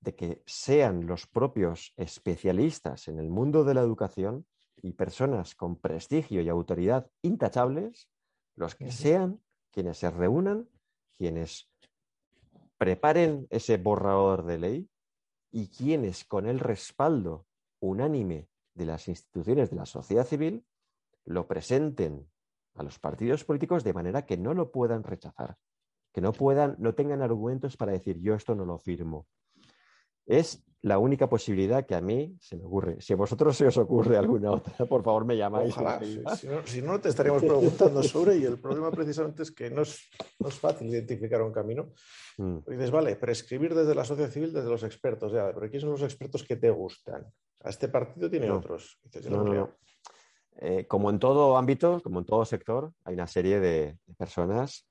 [0.00, 5.76] de que sean los propios especialistas en el mundo de la educación y personas con
[5.76, 8.10] prestigio y autoridad intachables
[8.54, 9.40] los que sean
[9.70, 10.68] quienes se reúnan,
[11.16, 11.70] quienes
[12.84, 14.90] preparen ese borrador de ley
[15.50, 17.46] y quienes con el respaldo
[17.80, 20.66] unánime de las instituciones de la sociedad civil
[21.24, 22.30] lo presenten
[22.74, 25.56] a los partidos políticos de manera que no lo puedan rechazar,
[26.12, 29.28] que no puedan, no tengan argumentos para decir yo esto no lo firmo.
[30.26, 33.00] Es la única posibilidad que a mí se me ocurre.
[33.00, 35.74] Si a vosotros se os ocurre alguna otra, por favor me llamáis.
[36.66, 40.10] si, no, te estaríamos preguntando sobre, y el problema precisamente es que no es,
[40.60, 41.92] fácil identificar un camino.
[42.36, 42.58] Mm.
[42.68, 46.02] dices, vale, prescribir desde la sociedad civil, desde los expertos, ya, pero ¿quiénes son los
[46.02, 47.24] expertos que te gustan?
[47.60, 48.98] A este partido tiene otros.
[50.56, 54.86] Eh, como en todo ámbito, como en todo sector, hay una serie de personas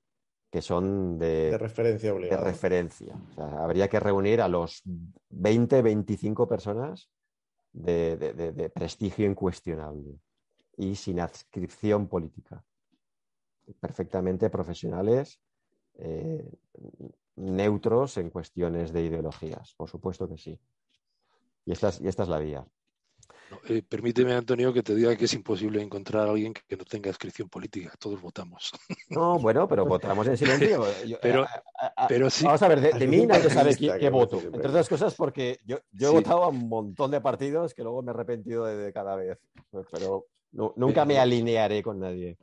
[0.53, 2.43] que son de, referencia obligada.
[2.43, 3.15] De referencia.
[3.37, 4.83] habría que reunir a los
[5.29, 7.09] 20, 25 personas
[7.71, 10.19] de, prestigio incuestionable
[10.77, 12.63] y sin adscripción política.
[13.79, 15.41] Perfectamente profesionales,
[15.95, 16.47] eh,
[17.35, 19.73] neutros en cuestiones de ideologías.
[19.75, 20.59] Por supuesto que sí.
[21.65, 22.63] Y esta y esta es la vía.
[23.67, 27.09] Eh, permíteme, Antonio, que te diga que es imposible encontrar a alguien que, no tenga
[27.09, 27.93] inscripción política.
[27.99, 28.71] Todos votamos.
[29.09, 30.83] No, bueno, pero votamos en silencio.
[31.21, 31.45] pero,
[32.07, 32.45] pero sí.
[32.45, 34.41] Vamos a ver, de, mí nadie sabe qué, voto.
[34.41, 38.11] Entre otras cosas, porque yo, he votado a un montón de partidos que luego me
[38.11, 39.37] he arrepentido de, cada vez.
[39.69, 42.37] Pues, pero nunca me alinearé con nadie.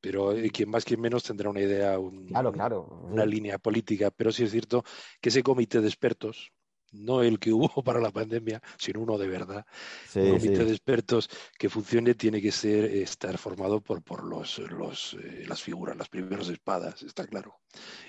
[0.00, 1.98] Pero eh, quien más, quien menos tendrá una idea,
[2.28, 3.00] claro, claro.
[3.10, 4.10] una línea política.
[4.10, 4.84] Pero sí es cierto
[5.20, 6.52] que ese comité de expertos
[6.94, 9.66] no el que hubo para la pandemia, sino uno de verdad.
[10.14, 11.28] un comité de expertos
[11.58, 16.08] que funcione tiene que ser estar formado por, por los, los eh, las figuras, las
[16.08, 17.60] primeras espadas, está claro.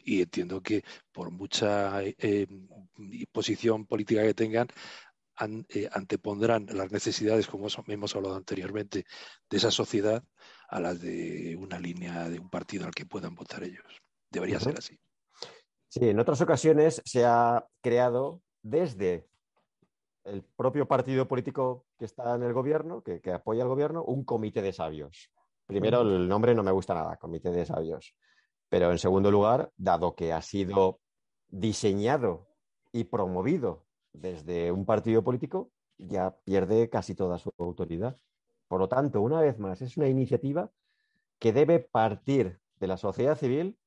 [0.04, 2.48] Y entiendo que por mucha eh,
[3.32, 4.68] posición política que tengan,
[5.70, 9.06] eh, antepondrán las necesidades, como hemos hablado anteriormente,
[9.50, 10.24] de esa sociedad
[10.70, 14.02] a las de una línea de un partido al que puedan votar ellos.
[14.32, 14.98] Debería ser así.
[15.90, 19.28] Sí, en otras ocasiones se ha creado desde
[20.24, 24.64] el propio partido político que está en el gobierno, que, apoya al gobierno, un comité
[24.64, 25.32] de sabios.
[25.68, 28.16] Primero, el nombre no me gusta nada, comité de sabios.
[28.68, 31.00] Pero en segundo lugar, dado que ha sido
[31.48, 32.48] diseñado
[32.92, 38.18] y promovido desde un partido político, ya pierde casi toda su autoridad.
[38.68, 40.72] Por lo tanto, una vez más, es una iniciativa
[41.38, 43.78] que debe partir de la sociedad civil,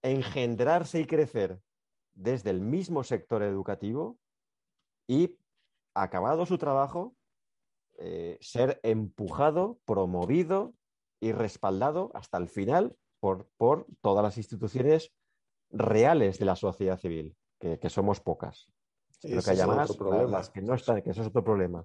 [0.00, 1.60] engendrarse y crecer
[2.14, 4.18] desde el mismo sector educativo
[5.06, 5.36] y,
[5.94, 7.14] acabado su trabajo,
[7.98, 10.74] eh, ser empujado, promovido
[11.20, 13.48] y respaldado hasta el final por,
[14.00, 15.12] todas las instituciones
[15.70, 18.68] reales de la sociedad civil, que, somos pocas.
[19.20, 19.96] que haya más,
[20.28, 21.84] las que no están, que eso es otro problema.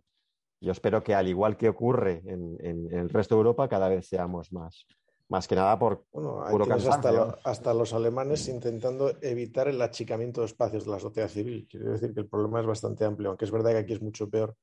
[0.60, 4.52] Yo espero que, al igual que ocurre en el resto de Europa, cada vez seamos
[4.52, 4.88] más.
[5.30, 10.86] Más que nada por bueno, hasta, hasta, los alemanes intentando evitar el achicamiento de espacios
[10.86, 11.68] de la sociedad civil.
[11.70, 14.30] Quiero decir que el problema es bastante amplio, aunque es verdad que aquí es mucho
[14.30, 14.56] peor.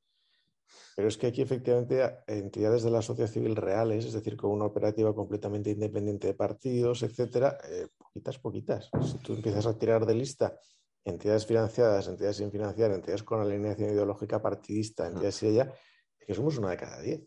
[0.97, 4.65] Pero es que aquí efectivamente entidades de la sociedad civil reales, es decir, con una
[4.65, 8.91] operativa completamente independiente de partidos, etcétera, eh, poquitas, poquitas.
[9.03, 10.57] Si tú empiezas a tirar de lista
[11.05, 15.73] entidades financiadas, entidades sin financiar, entidades con alineación ideológica partidista, entidades y ella,
[16.19, 17.23] es que somos una de cada diez.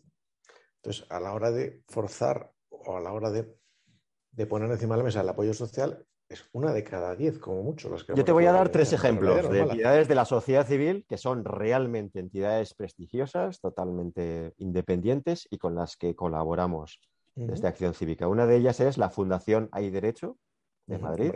[0.76, 2.52] Entonces, a la hora de forzar
[2.88, 6.72] o a la hora de, poner encima de la mesa el apoyo social, es una
[6.72, 7.94] de cada diez, como mucho.
[8.14, 11.44] Yo te voy a dar tres ejemplos de entidades de la sociedad civil que son
[11.44, 17.00] realmente entidades prestigiosas, totalmente independientes y con las que colaboramos
[17.34, 18.26] desde Acción Cívica.
[18.26, 20.38] Una de ellas es la Fundación Hay Derecho
[20.86, 21.32] de Madrid,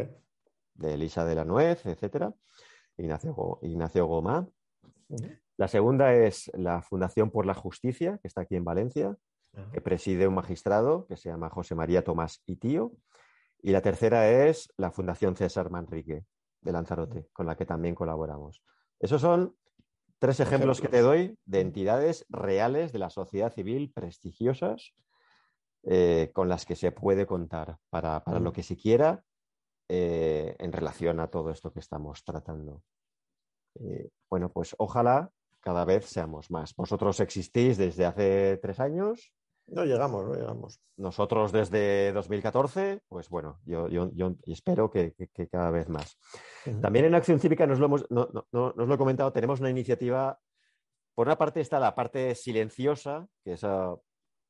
[0.74, 2.34] de Elisa de la Nuez, etcétera,
[2.96, 4.48] Ignacio, Ignacio Goma.
[5.58, 9.16] La segunda es la Fundación por la Justicia, que está aquí en Valencia,
[9.72, 12.92] que preside un magistrado que se llama José María Tomás y Tío.
[13.60, 16.24] Y la tercera es la Fundación César Manrique
[16.60, 18.62] de Lanzarote, con la que también colaboramos.
[18.98, 19.56] Esos son
[20.18, 24.94] tres ejemplos, que te doy de entidades reales de la sociedad civil prestigiosas
[25.82, 29.24] eh, con las que se puede contar para, lo que se quiera
[29.88, 32.84] eh, en relación a todo esto que estamos tratando.
[33.80, 36.74] Eh, bueno, pues ojalá cada vez seamos más.
[36.76, 39.32] Vosotros existís desde hace tres años,
[39.66, 40.80] no llegamos, no llegamos.
[40.96, 43.88] Nosotros desde 2014, pues bueno, yo,
[44.46, 45.14] espero que,
[45.50, 46.18] cada vez más.
[46.80, 50.38] También en Acción Cívica nos lo, hemos, no, lo he comentado, tenemos una iniciativa,
[51.14, 53.94] por una parte está la parte silenciosa, que esa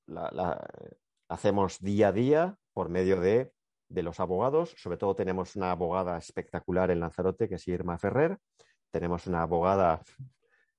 [0.07, 0.69] la,
[1.29, 3.53] hacemos día a día por medio de,
[3.89, 4.75] de, los abogados.
[4.77, 8.39] Sobre todo tenemos una abogada espectacular en Lanzarote, que es Irma Ferrer.
[8.91, 10.03] Tenemos una abogada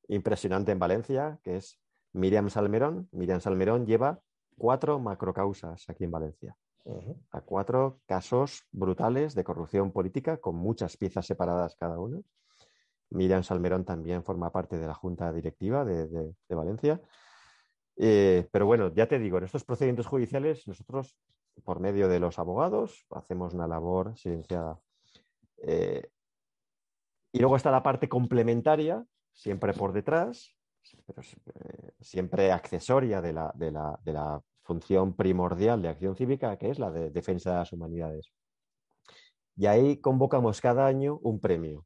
[0.07, 1.79] impresionante en Valencia, que es
[2.13, 3.09] Miriam Salmerón.
[3.11, 4.19] Miriam Salmerón lleva
[4.57, 6.55] cuatro macrocausas aquí en Valencia.
[7.31, 12.23] A cuatro casos brutales de corrupción política con muchas piezas separadas cada uno.
[13.09, 17.01] Miriam Salmerón también forma parte de la Junta Directiva de, Valencia.
[17.95, 21.15] Eh, pero bueno, ya te digo, en estos procedimientos judiciales nosotros,
[21.63, 24.79] por medio de los abogados, hacemos una labor silenciada.
[25.61, 26.09] Eh,
[27.31, 30.55] y luego está la parte complementaria, siempre por detrás,
[31.05, 36.57] pero eh, siempre accesoria de la, de, la, de la, función primordial de acción cívica,
[36.57, 38.31] que es la de defensa de las humanidades.
[39.55, 41.85] Y ahí convocamos cada año un premio.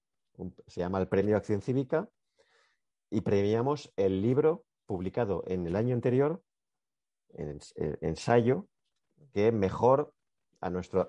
[0.68, 2.08] se llama el Premio Acción Cívica
[3.10, 6.42] y premiamos el libro publicado en el año anterior,
[7.34, 7.60] en
[8.02, 8.68] ensayo,
[9.34, 10.14] que mejor
[10.62, 11.06] a nuestro,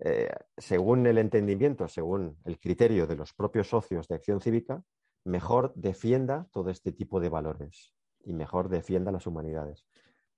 [0.00, 4.82] eh, según el entendimiento, según el criterio de los propios socios de acción cívica,
[5.24, 7.94] mejor defienda todo este tipo de valores
[8.24, 9.86] y mejor defienda las humanidades.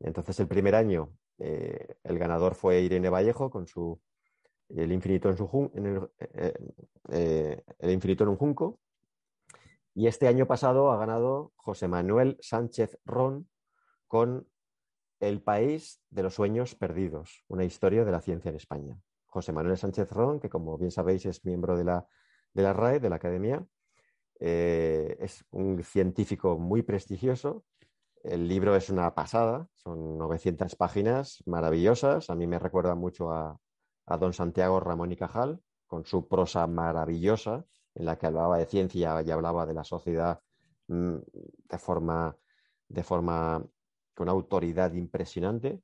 [0.00, 4.00] Entonces, el primer año, eh, el ganador fue Irene Vallejo con su
[4.68, 6.54] El infinito en, su eh,
[7.10, 8.78] eh, el infinito en un junco.
[9.94, 13.48] Y este año pasado ha ganado José Manuel Sánchez Ron
[14.06, 14.46] con
[15.18, 18.96] El país de los sueños perdidos, una historia de la ciencia en España.
[19.26, 22.06] José Manuel Sánchez Ron, que como bien sabéis es miembro de la,
[22.52, 23.64] de la RAE, de la Academia,
[24.40, 27.64] eh, es un científico muy prestigioso.
[28.22, 32.30] El libro es una pasada, son 900 páginas maravillosas.
[32.30, 33.58] A mí me recuerda mucho a,
[34.18, 37.64] don Santiago Ramón y Cajal, con su prosa maravillosa
[37.94, 40.40] en la que hablaba de ciencia y hablaba de la sociedad
[40.88, 41.16] mm,
[41.68, 42.36] de forma,
[42.88, 43.64] de forma
[44.14, 45.82] con autoridad impresionante.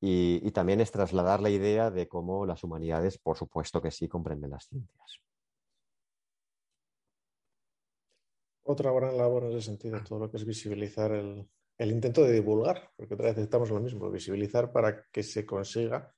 [0.00, 4.50] Y, también es trasladar la idea de cómo las humanidades, por supuesto que sí, comprenden
[4.50, 5.20] las ciencias.
[8.66, 11.48] Otra gran labor en ese sentido, todo lo que es visibilizar el,
[11.78, 15.46] el intento de divulgar, porque otra vez estamos en lo mismo, visibilizar para que se
[15.46, 16.12] consiga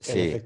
[0.00, 0.36] Sí.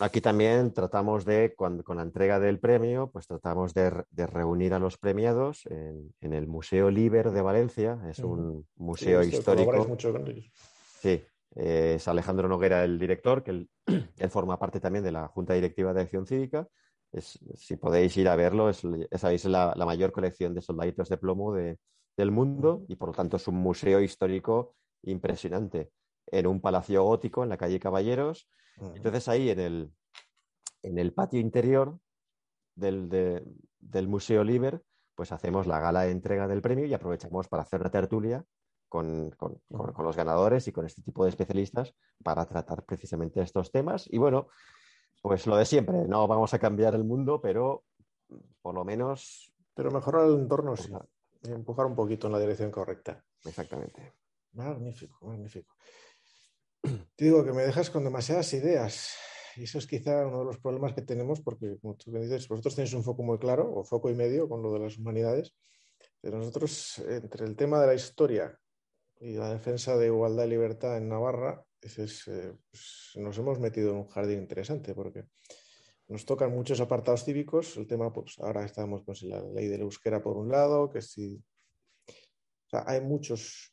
[0.00, 4.98] Aquí también tratamos de, con la entrega del premio, pues tratamos de, reunir a los
[4.98, 8.00] premiados en, el Museo Liber de Valencia.
[8.10, 9.86] Es un museo histórico.
[9.86, 10.50] Mucho con ellos.
[11.00, 11.22] Sí,
[11.54, 13.68] es Alejandro Noguera el director, que
[14.18, 16.68] él, forma parte también de la Junta Directiva de Acción Cívica.
[17.20, 21.52] Si podéis ir a verlo, es, es la, la, mayor colección de soldaditos de plomo
[21.54, 25.90] del mundo y por lo tanto es un museo histórico impresionante
[26.26, 28.48] en un palacio gótico en la calle Caballeros.
[28.96, 29.92] Entonces ahí en el,
[30.82, 31.98] en el patio interior
[32.74, 34.82] del, del, Museo Liber,
[35.14, 38.44] pues hacemos la gala de entrega del premio y aprovechamos para hacer una tertulia
[38.88, 43.70] con, con, con, los ganadores y con este tipo de especialistas para tratar precisamente estos
[43.70, 44.08] temas.
[44.10, 44.48] Y bueno,
[45.24, 47.84] pues lo de siempre, no vamos a cambiar el mundo, pero
[48.60, 49.54] por lo menos...
[49.74, 50.92] Pero mejorar el entorno, sí.
[51.44, 53.24] Empujar un poquito en la dirección correcta.
[53.42, 54.12] Exactamente.
[54.52, 55.76] Magnífico, magnífico.
[56.82, 59.14] Te digo que me dejas con demasiadas ideas.
[59.56, 62.46] Y eso es quizá uno de los problemas que tenemos, porque, como tú me dices,
[62.46, 65.56] vosotros tenéis un foco muy claro, o foco y medio, con lo de las humanidades.
[66.20, 68.60] Pero nosotros, entre el tema de la historia
[69.20, 73.96] y la defensa de igualdad y libertad en Navarra, eh, pues, nos hemos metido en
[73.96, 75.24] un jardín interesante, porque
[76.08, 77.76] nos tocan muchos apartados cívicos.
[77.76, 81.02] El tema, pues ahora estamos con la ley de la euskera por un lado, que
[81.02, 81.42] si.
[82.72, 83.72] Hay muchos,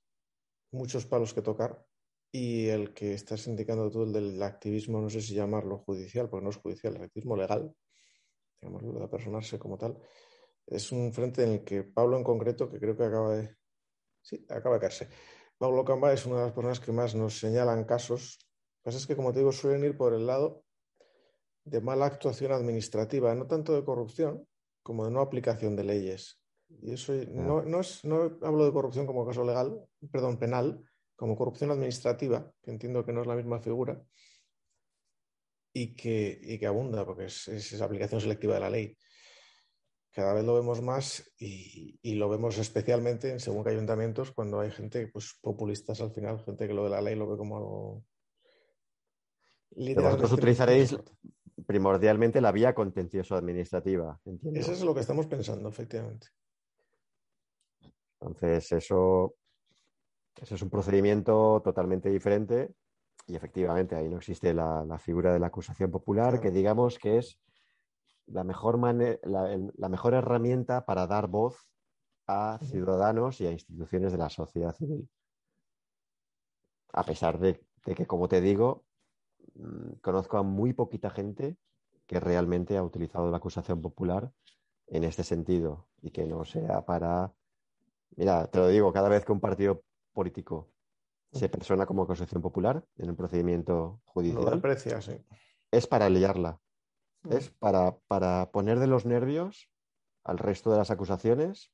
[0.72, 1.84] muchos palos que tocar
[2.32, 6.43] y el que estás indicando tú, el del activismo, no sé si llamarlo judicial, porque
[6.43, 7.74] no es judicial, el activismo legal,
[8.62, 9.97] llamarlo de personarse como tal,
[10.66, 13.57] es un frente en el que Pablo en concreto, que creo que acaba de...
[14.22, 15.09] Sí, acaba de caerse.
[15.62, 18.39] Pablo Camba es una de las personas que más nos señalan casos.
[18.41, 20.64] Lo que pasa es que, como te digo, suelen ir por el lado
[21.66, 24.47] de mala actuación administrativa, no tanto de corrupción
[24.82, 26.41] como de no aplicación de leyes.
[26.68, 29.80] Y eso no, no, es, no hablo de corrupción como caso legal,
[30.12, 30.84] perdón, penal,
[31.16, 34.03] como corrupción administrativa, que entiendo que no es la misma figura,
[35.74, 38.97] y que, que abunda, porque es, esa aplicación selectiva de la ley.
[40.12, 44.72] Cada vez lo vemos más y, lo vemos especialmente en según qué ayuntamientos, cuando hay
[44.72, 48.03] gente pues, populistas al final, gente que lo de la ley lo ve como algo.
[49.72, 50.97] Vosotros utilizaréis
[51.66, 54.20] primordialmente la vía contencioso administrativa.
[54.53, 56.28] Eso es lo que estamos pensando, efectivamente.
[58.20, 59.36] Entonces, eso
[60.39, 62.74] ese es un procedimiento totalmente diferente
[63.28, 67.39] y efectivamente ahí no existe la, figura de la acusación popular, que digamos que es
[68.32, 71.68] la mejor, la, mejor herramienta para dar voz
[72.28, 75.10] a ciudadanos y a instituciones de la sociedad civil.
[76.94, 78.86] A pesar de, que, como te digo,
[79.56, 81.58] mm, conozco a muy poquita gente
[82.06, 84.32] que realmente ha utilizado la acusación popular
[84.88, 87.34] en este sentido y que no sea para...
[88.18, 90.70] Mira, te lo digo, cada vez que un partido político
[91.32, 94.62] se persona como acusación popular en un procedimiento judicial,
[95.72, 96.61] es para liarla.
[97.24, 97.34] Mm.
[97.34, 99.69] Es para, para, poner de los nervios
[100.24, 101.72] al resto de las acusaciones,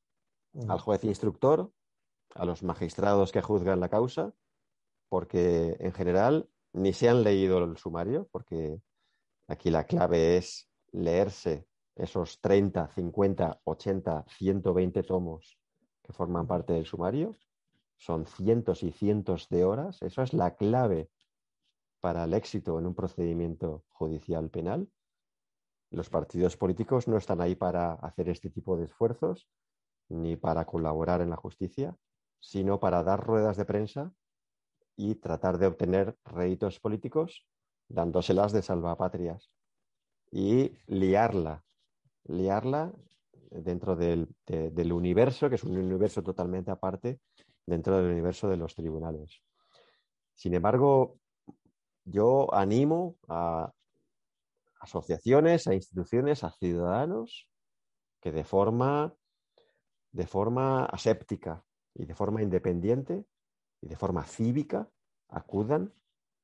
[0.53, 0.71] mm.
[0.71, 1.71] al juez instructor,
[2.35, 4.33] a los magistrados que juzgan la causa,
[5.09, 8.81] porque en general ni se han leído el sumario, porque
[9.47, 15.57] aquí la clave es leerse esos 30, 50, 80, 120 tomos
[16.03, 17.36] que forman parte del sumario
[17.97, 20.01] son cientos y cientos de horas.
[20.01, 21.09] Eso es la clave
[21.99, 24.87] para el éxito en un procedimiento judicial penal.
[25.89, 29.47] Los partidos políticos no están ahí para hacer este tipo de esfuerzos
[30.09, 31.96] ni para colaborar en la justicia,
[32.39, 34.14] sino para dar ruedas de prensa
[34.96, 37.46] y tratar de obtener réditos políticos
[37.88, 39.51] dándoselas de salvapatrias
[40.32, 41.64] y liarla,
[42.26, 42.93] liarla
[43.50, 47.22] dentro del, del universo, que es un universo totalmente aparte
[47.66, 49.42] dentro del universo de los tribunales.
[50.36, 51.18] Sin embargo,
[52.04, 53.72] yo animo a
[54.79, 57.49] asociaciones, a instituciones, a ciudadanos
[58.21, 59.13] que de forma,
[60.12, 61.63] de forma aséptica
[61.93, 63.25] y de forma independiente
[63.82, 64.89] y de forma cívica
[65.29, 65.93] acudan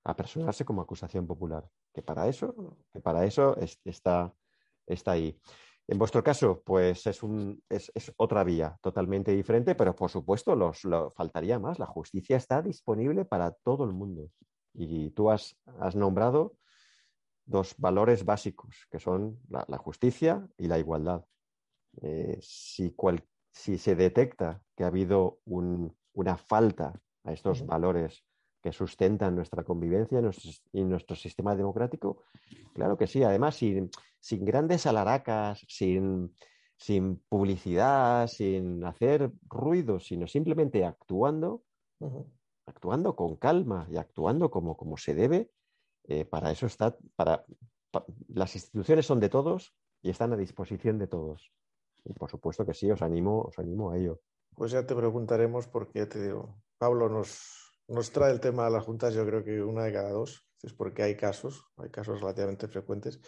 [0.04, 1.68] a personarse como acusación popular.
[1.94, 3.56] Que para eso, que para eso
[3.86, 4.34] está,
[4.86, 5.40] está ahí.
[5.88, 10.82] En vuestro caso, pues es, un, es, otra vía totalmente diferente, pero por supuesto los,
[11.16, 11.78] faltaría más.
[11.78, 14.30] La justicia está disponible para todo el mundo.
[14.74, 16.56] Y tú has, has nombrado
[17.46, 21.26] dos valores básicos, que son la, justicia y la igualdad.
[22.02, 22.96] Eh, si,
[23.52, 28.24] si, se detecta que ha habido una falta a estos valores
[28.62, 30.20] que sustentan nuestra convivencia
[30.72, 32.24] y nuestro, sistema democrático,
[32.74, 33.22] claro que sí.
[33.22, 33.90] Además, sin,
[34.22, 36.34] sin grandes alaracas, sin,
[36.78, 41.64] sin, publicidad, sin hacer ruido, sino simplemente actuando,
[42.66, 45.52] actuando con calma y actuando como, como se debe,
[46.06, 47.46] eh, para eso está, para,
[48.28, 51.52] las instituciones son de todos y están a disposición de todos.
[52.04, 54.22] Y por supuesto que sí, os animo, os animo a ello.
[54.56, 58.84] Pues ya te preguntaremos porque te digo, Pablo nos, nos trae el tema de las
[58.84, 62.68] juntas, yo creo que una de cada dos, es porque hay casos, hay casos relativamente
[62.68, 63.20] frecuentes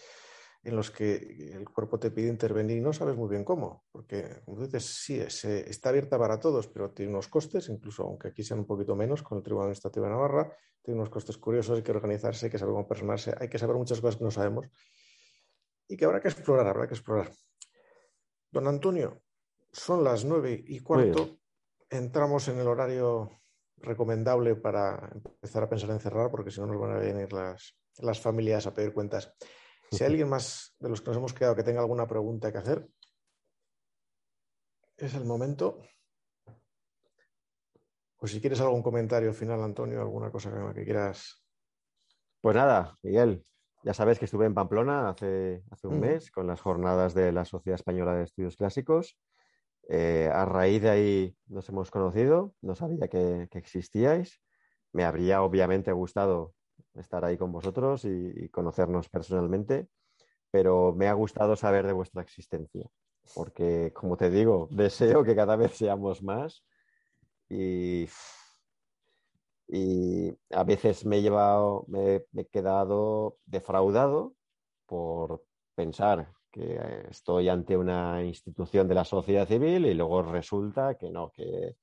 [0.65, 4.41] en los que el cuerpo te pide intervenir y no sabes muy bien cómo, porque
[4.45, 8.61] como dices, sí, está abierta para todos, pero tiene unos costes, incluso aunque aquí sean
[8.61, 11.91] un poquito menos con el Tribunal Administrativo de Navarra, tiene unos costes curiosos, hay que
[11.91, 14.67] organizarse, hay que saber cómo personarse, hay que saber muchas cosas que no sabemos
[15.87, 17.31] y que habrá que explorar, habrá que explorar.
[18.51, 19.21] Don Antonio,
[19.71, 21.37] son las nueve y cuarto,
[21.91, 23.29] entramos en el horario
[23.77, 27.77] recomendable para empezar a pensar en cerrar, porque si no nos van a venir las,
[27.99, 29.31] las familias a pedir cuentas.
[29.95, 32.57] Si hay alguien más de los que nos hemos quedado que tenga alguna pregunta que
[32.57, 32.87] hacer,
[34.97, 35.81] es el momento.
[38.17, 41.41] O si quieres algún comentario final, Antonio, alguna cosa que, quieras.
[42.41, 43.45] Pues nada, Miguel,
[43.83, 47.45] ya sabes que estuve en Pamplona hace, hace un mes con las jornadas de la
[47.45, 49.17] Sociedad Española de Estudios Clásicos.
[49.87, 54.41] Eh, a raíz de ahí nos hemos conocido, no sabía que, que existíais.
[54.91, 56.53] Me habría obviamente gustado
[56.95, 59.87] estar ahí con vosotros y, conocernos personalmente,
[60.51, 62.89] pero me ha gustado saber de vuestra existencia,
[63.33, 66.63] porque como te digo, deseo que cada vez seamos más
[67.49, 68.07] y,
[70.51, 74.35] a veces me he llevado, me, he quedado defraudado
[74.85, 75.43] por
[75.75, 81.31] pensar que estoy ante una institución de la sociedad civil y luego resulta que no,
[81.31, 81.75] que,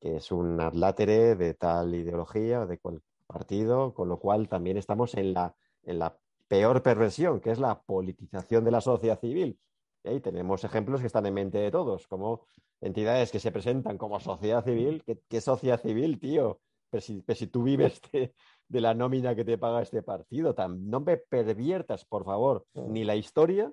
[0.00, 3.02] es un adlátere de tal ideología o de cual,
[3.32, 5.54] partido, con lo cual también estamos en la,
[5.84, 6.18] en la
[6.48, 9.58] peor perversión, que es la politización de la sociedad civil.
[10.04, 12.46] Y ahí tenemos ejemplos que están en mente de todos, como
[12.80, 15.02] entidades que se presentan como sociedad civil.
[15.28, 16.60] ¿Qué, sociedad civil, tío?
[16.90, 22.04] Pero si, tú vives de, la nómina que te paga este partido, no me perviertas,
[22.04, 23.72] por favor, ni la historia,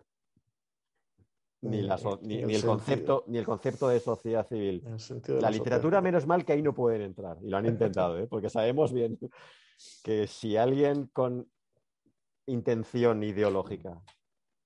[1.62, 4.84] ni, la ni, el, concepto, ni el concepto de sociedad civil.
[5.42, 8.28] la, literatura, menos mal que ahí no pueden entrar, y lo han intentado, ¿eh?
[8.28, 9.20] porque sabemos bien
[10.04, 11.50] que si alguien con
[12.46, 14.02] intención ideológica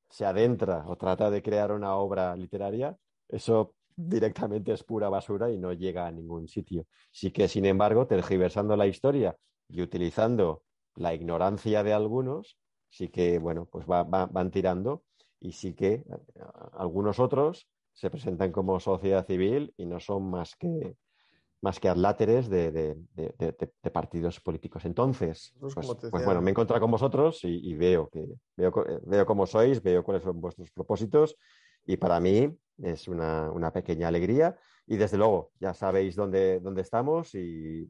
[0.09, 2.95] se adentra o trata de crear una obra literaria,
[3.27, 6.85] eso directamente es pura basura y no llega a ningún sitio.
[7.11, 9.35] Sí que, sin embargo, tergiversando la historia
[9.67, 10.63] y utilizando
[10.95, 12.57] la ignorancia de algunos,
[12.89, 15.03] sí que, bueno, pues van tirando
[15.43, 16.03] y sí que eh,
[16.73, 20.97] algunos otros se presentan como sociedad civil y no son más que
[21.61, 22.97] más que adláteres de,
[23.93, 24.83] partidos políticos.
[24.83, 25.73] Entonces, pues,
[26.11, 28.73] pues, bueno, me he encontrado con vosotros y, veo que veo,
[29.05, 31.37] veo cómo sois, veo cuáles son vuestros propósitos
[31.85, 36.81] y para mí es una, una pequeña alegría y desde luego ya sabéis dónde, dónde
[36.81, 37.89] estamos y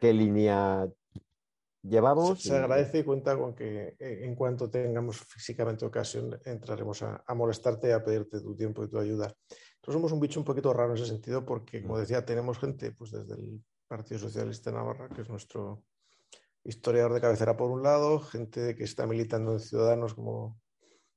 [0.00, 0.88] qué línea
[2.36, 7.88] Se, agradece y cuenta con que eh, en cuanto tengamos físicamente ocasión entraremos a, molestarte
[7.88, 9.26] y a pedirte tu tiempo y tu ayuda.
[9.26, 11.98] Nosotros somos un bicho un poquito raro en ese sentido porque, como mm.
[11.98, 15.82] decía, tenemos gente pues desde el Partido Socialista de Navarra, que es nuestro
[16.62, 20.60] historiador de cabecera por un lado, gente que está militando en Ciudadanos como,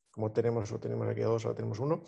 [0.10, 2.04] como tenemos o tenemos aquí a dos, ahora tenemos uno.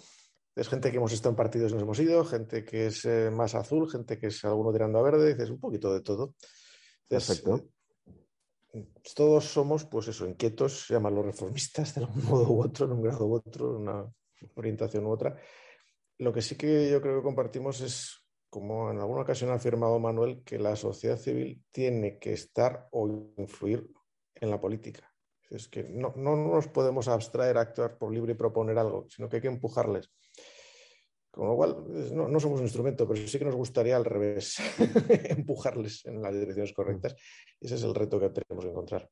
[0.56, 3.30] Es gente que hemos estado en partidos y nos hemos ido, gente que es eh,
[3.30, 6.34] más azul, gente que es alguno tirando a verde, dices un poquito de todo.
[7.08, 7.70] Perfecto
[9.16, 13.26] todos somos, pues eso, inquietos, llamarlo reformistas de algún modo u otro, en un grado
[13.26, 14.06] u otro, una
[14.56, 15.38] orientación u otra.
[16.20, 20.00] Lo que sí que yo creo que compartimos es, como en alguna ocasión ha afirmado
[20.00, 23.88] Manuel, que la sociedad civil tiene que estar o influir
[24.36, 25.12] en la política.
[25.50, 29.38] Es que no, no nos podemos abstraer, actuar por libre y proponer algo, sino que
[29.38, 30.12] hay que empujarles.
[31.38, 31.76] Con lo cual,
[32.14, 34.58] no, somos un instrumento, pero sí que nos gustaría al revés,
[35.30, 37.16] empujarles en las direcciones correctas.
[37.62, 39.08] Ese es el reto que tenemos que encontrar.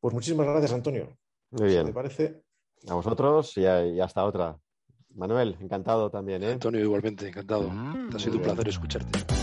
[0.00, 1.16] Pues muchísimas gracias, Antonio.
[1.52, 1.86] Muy bien.
[1.86, 2.42] ¿Te parece?
[2.88, 4.58] A vosotros y, hasta otra.
[5.14, 6.42] Manuel, encantado también.
[6.42, 6.50] ¿eh?
[6.50, 7.70] Antonio, igualmente, encantado.
[7.70, 9.39] ha sido un placer escucharte.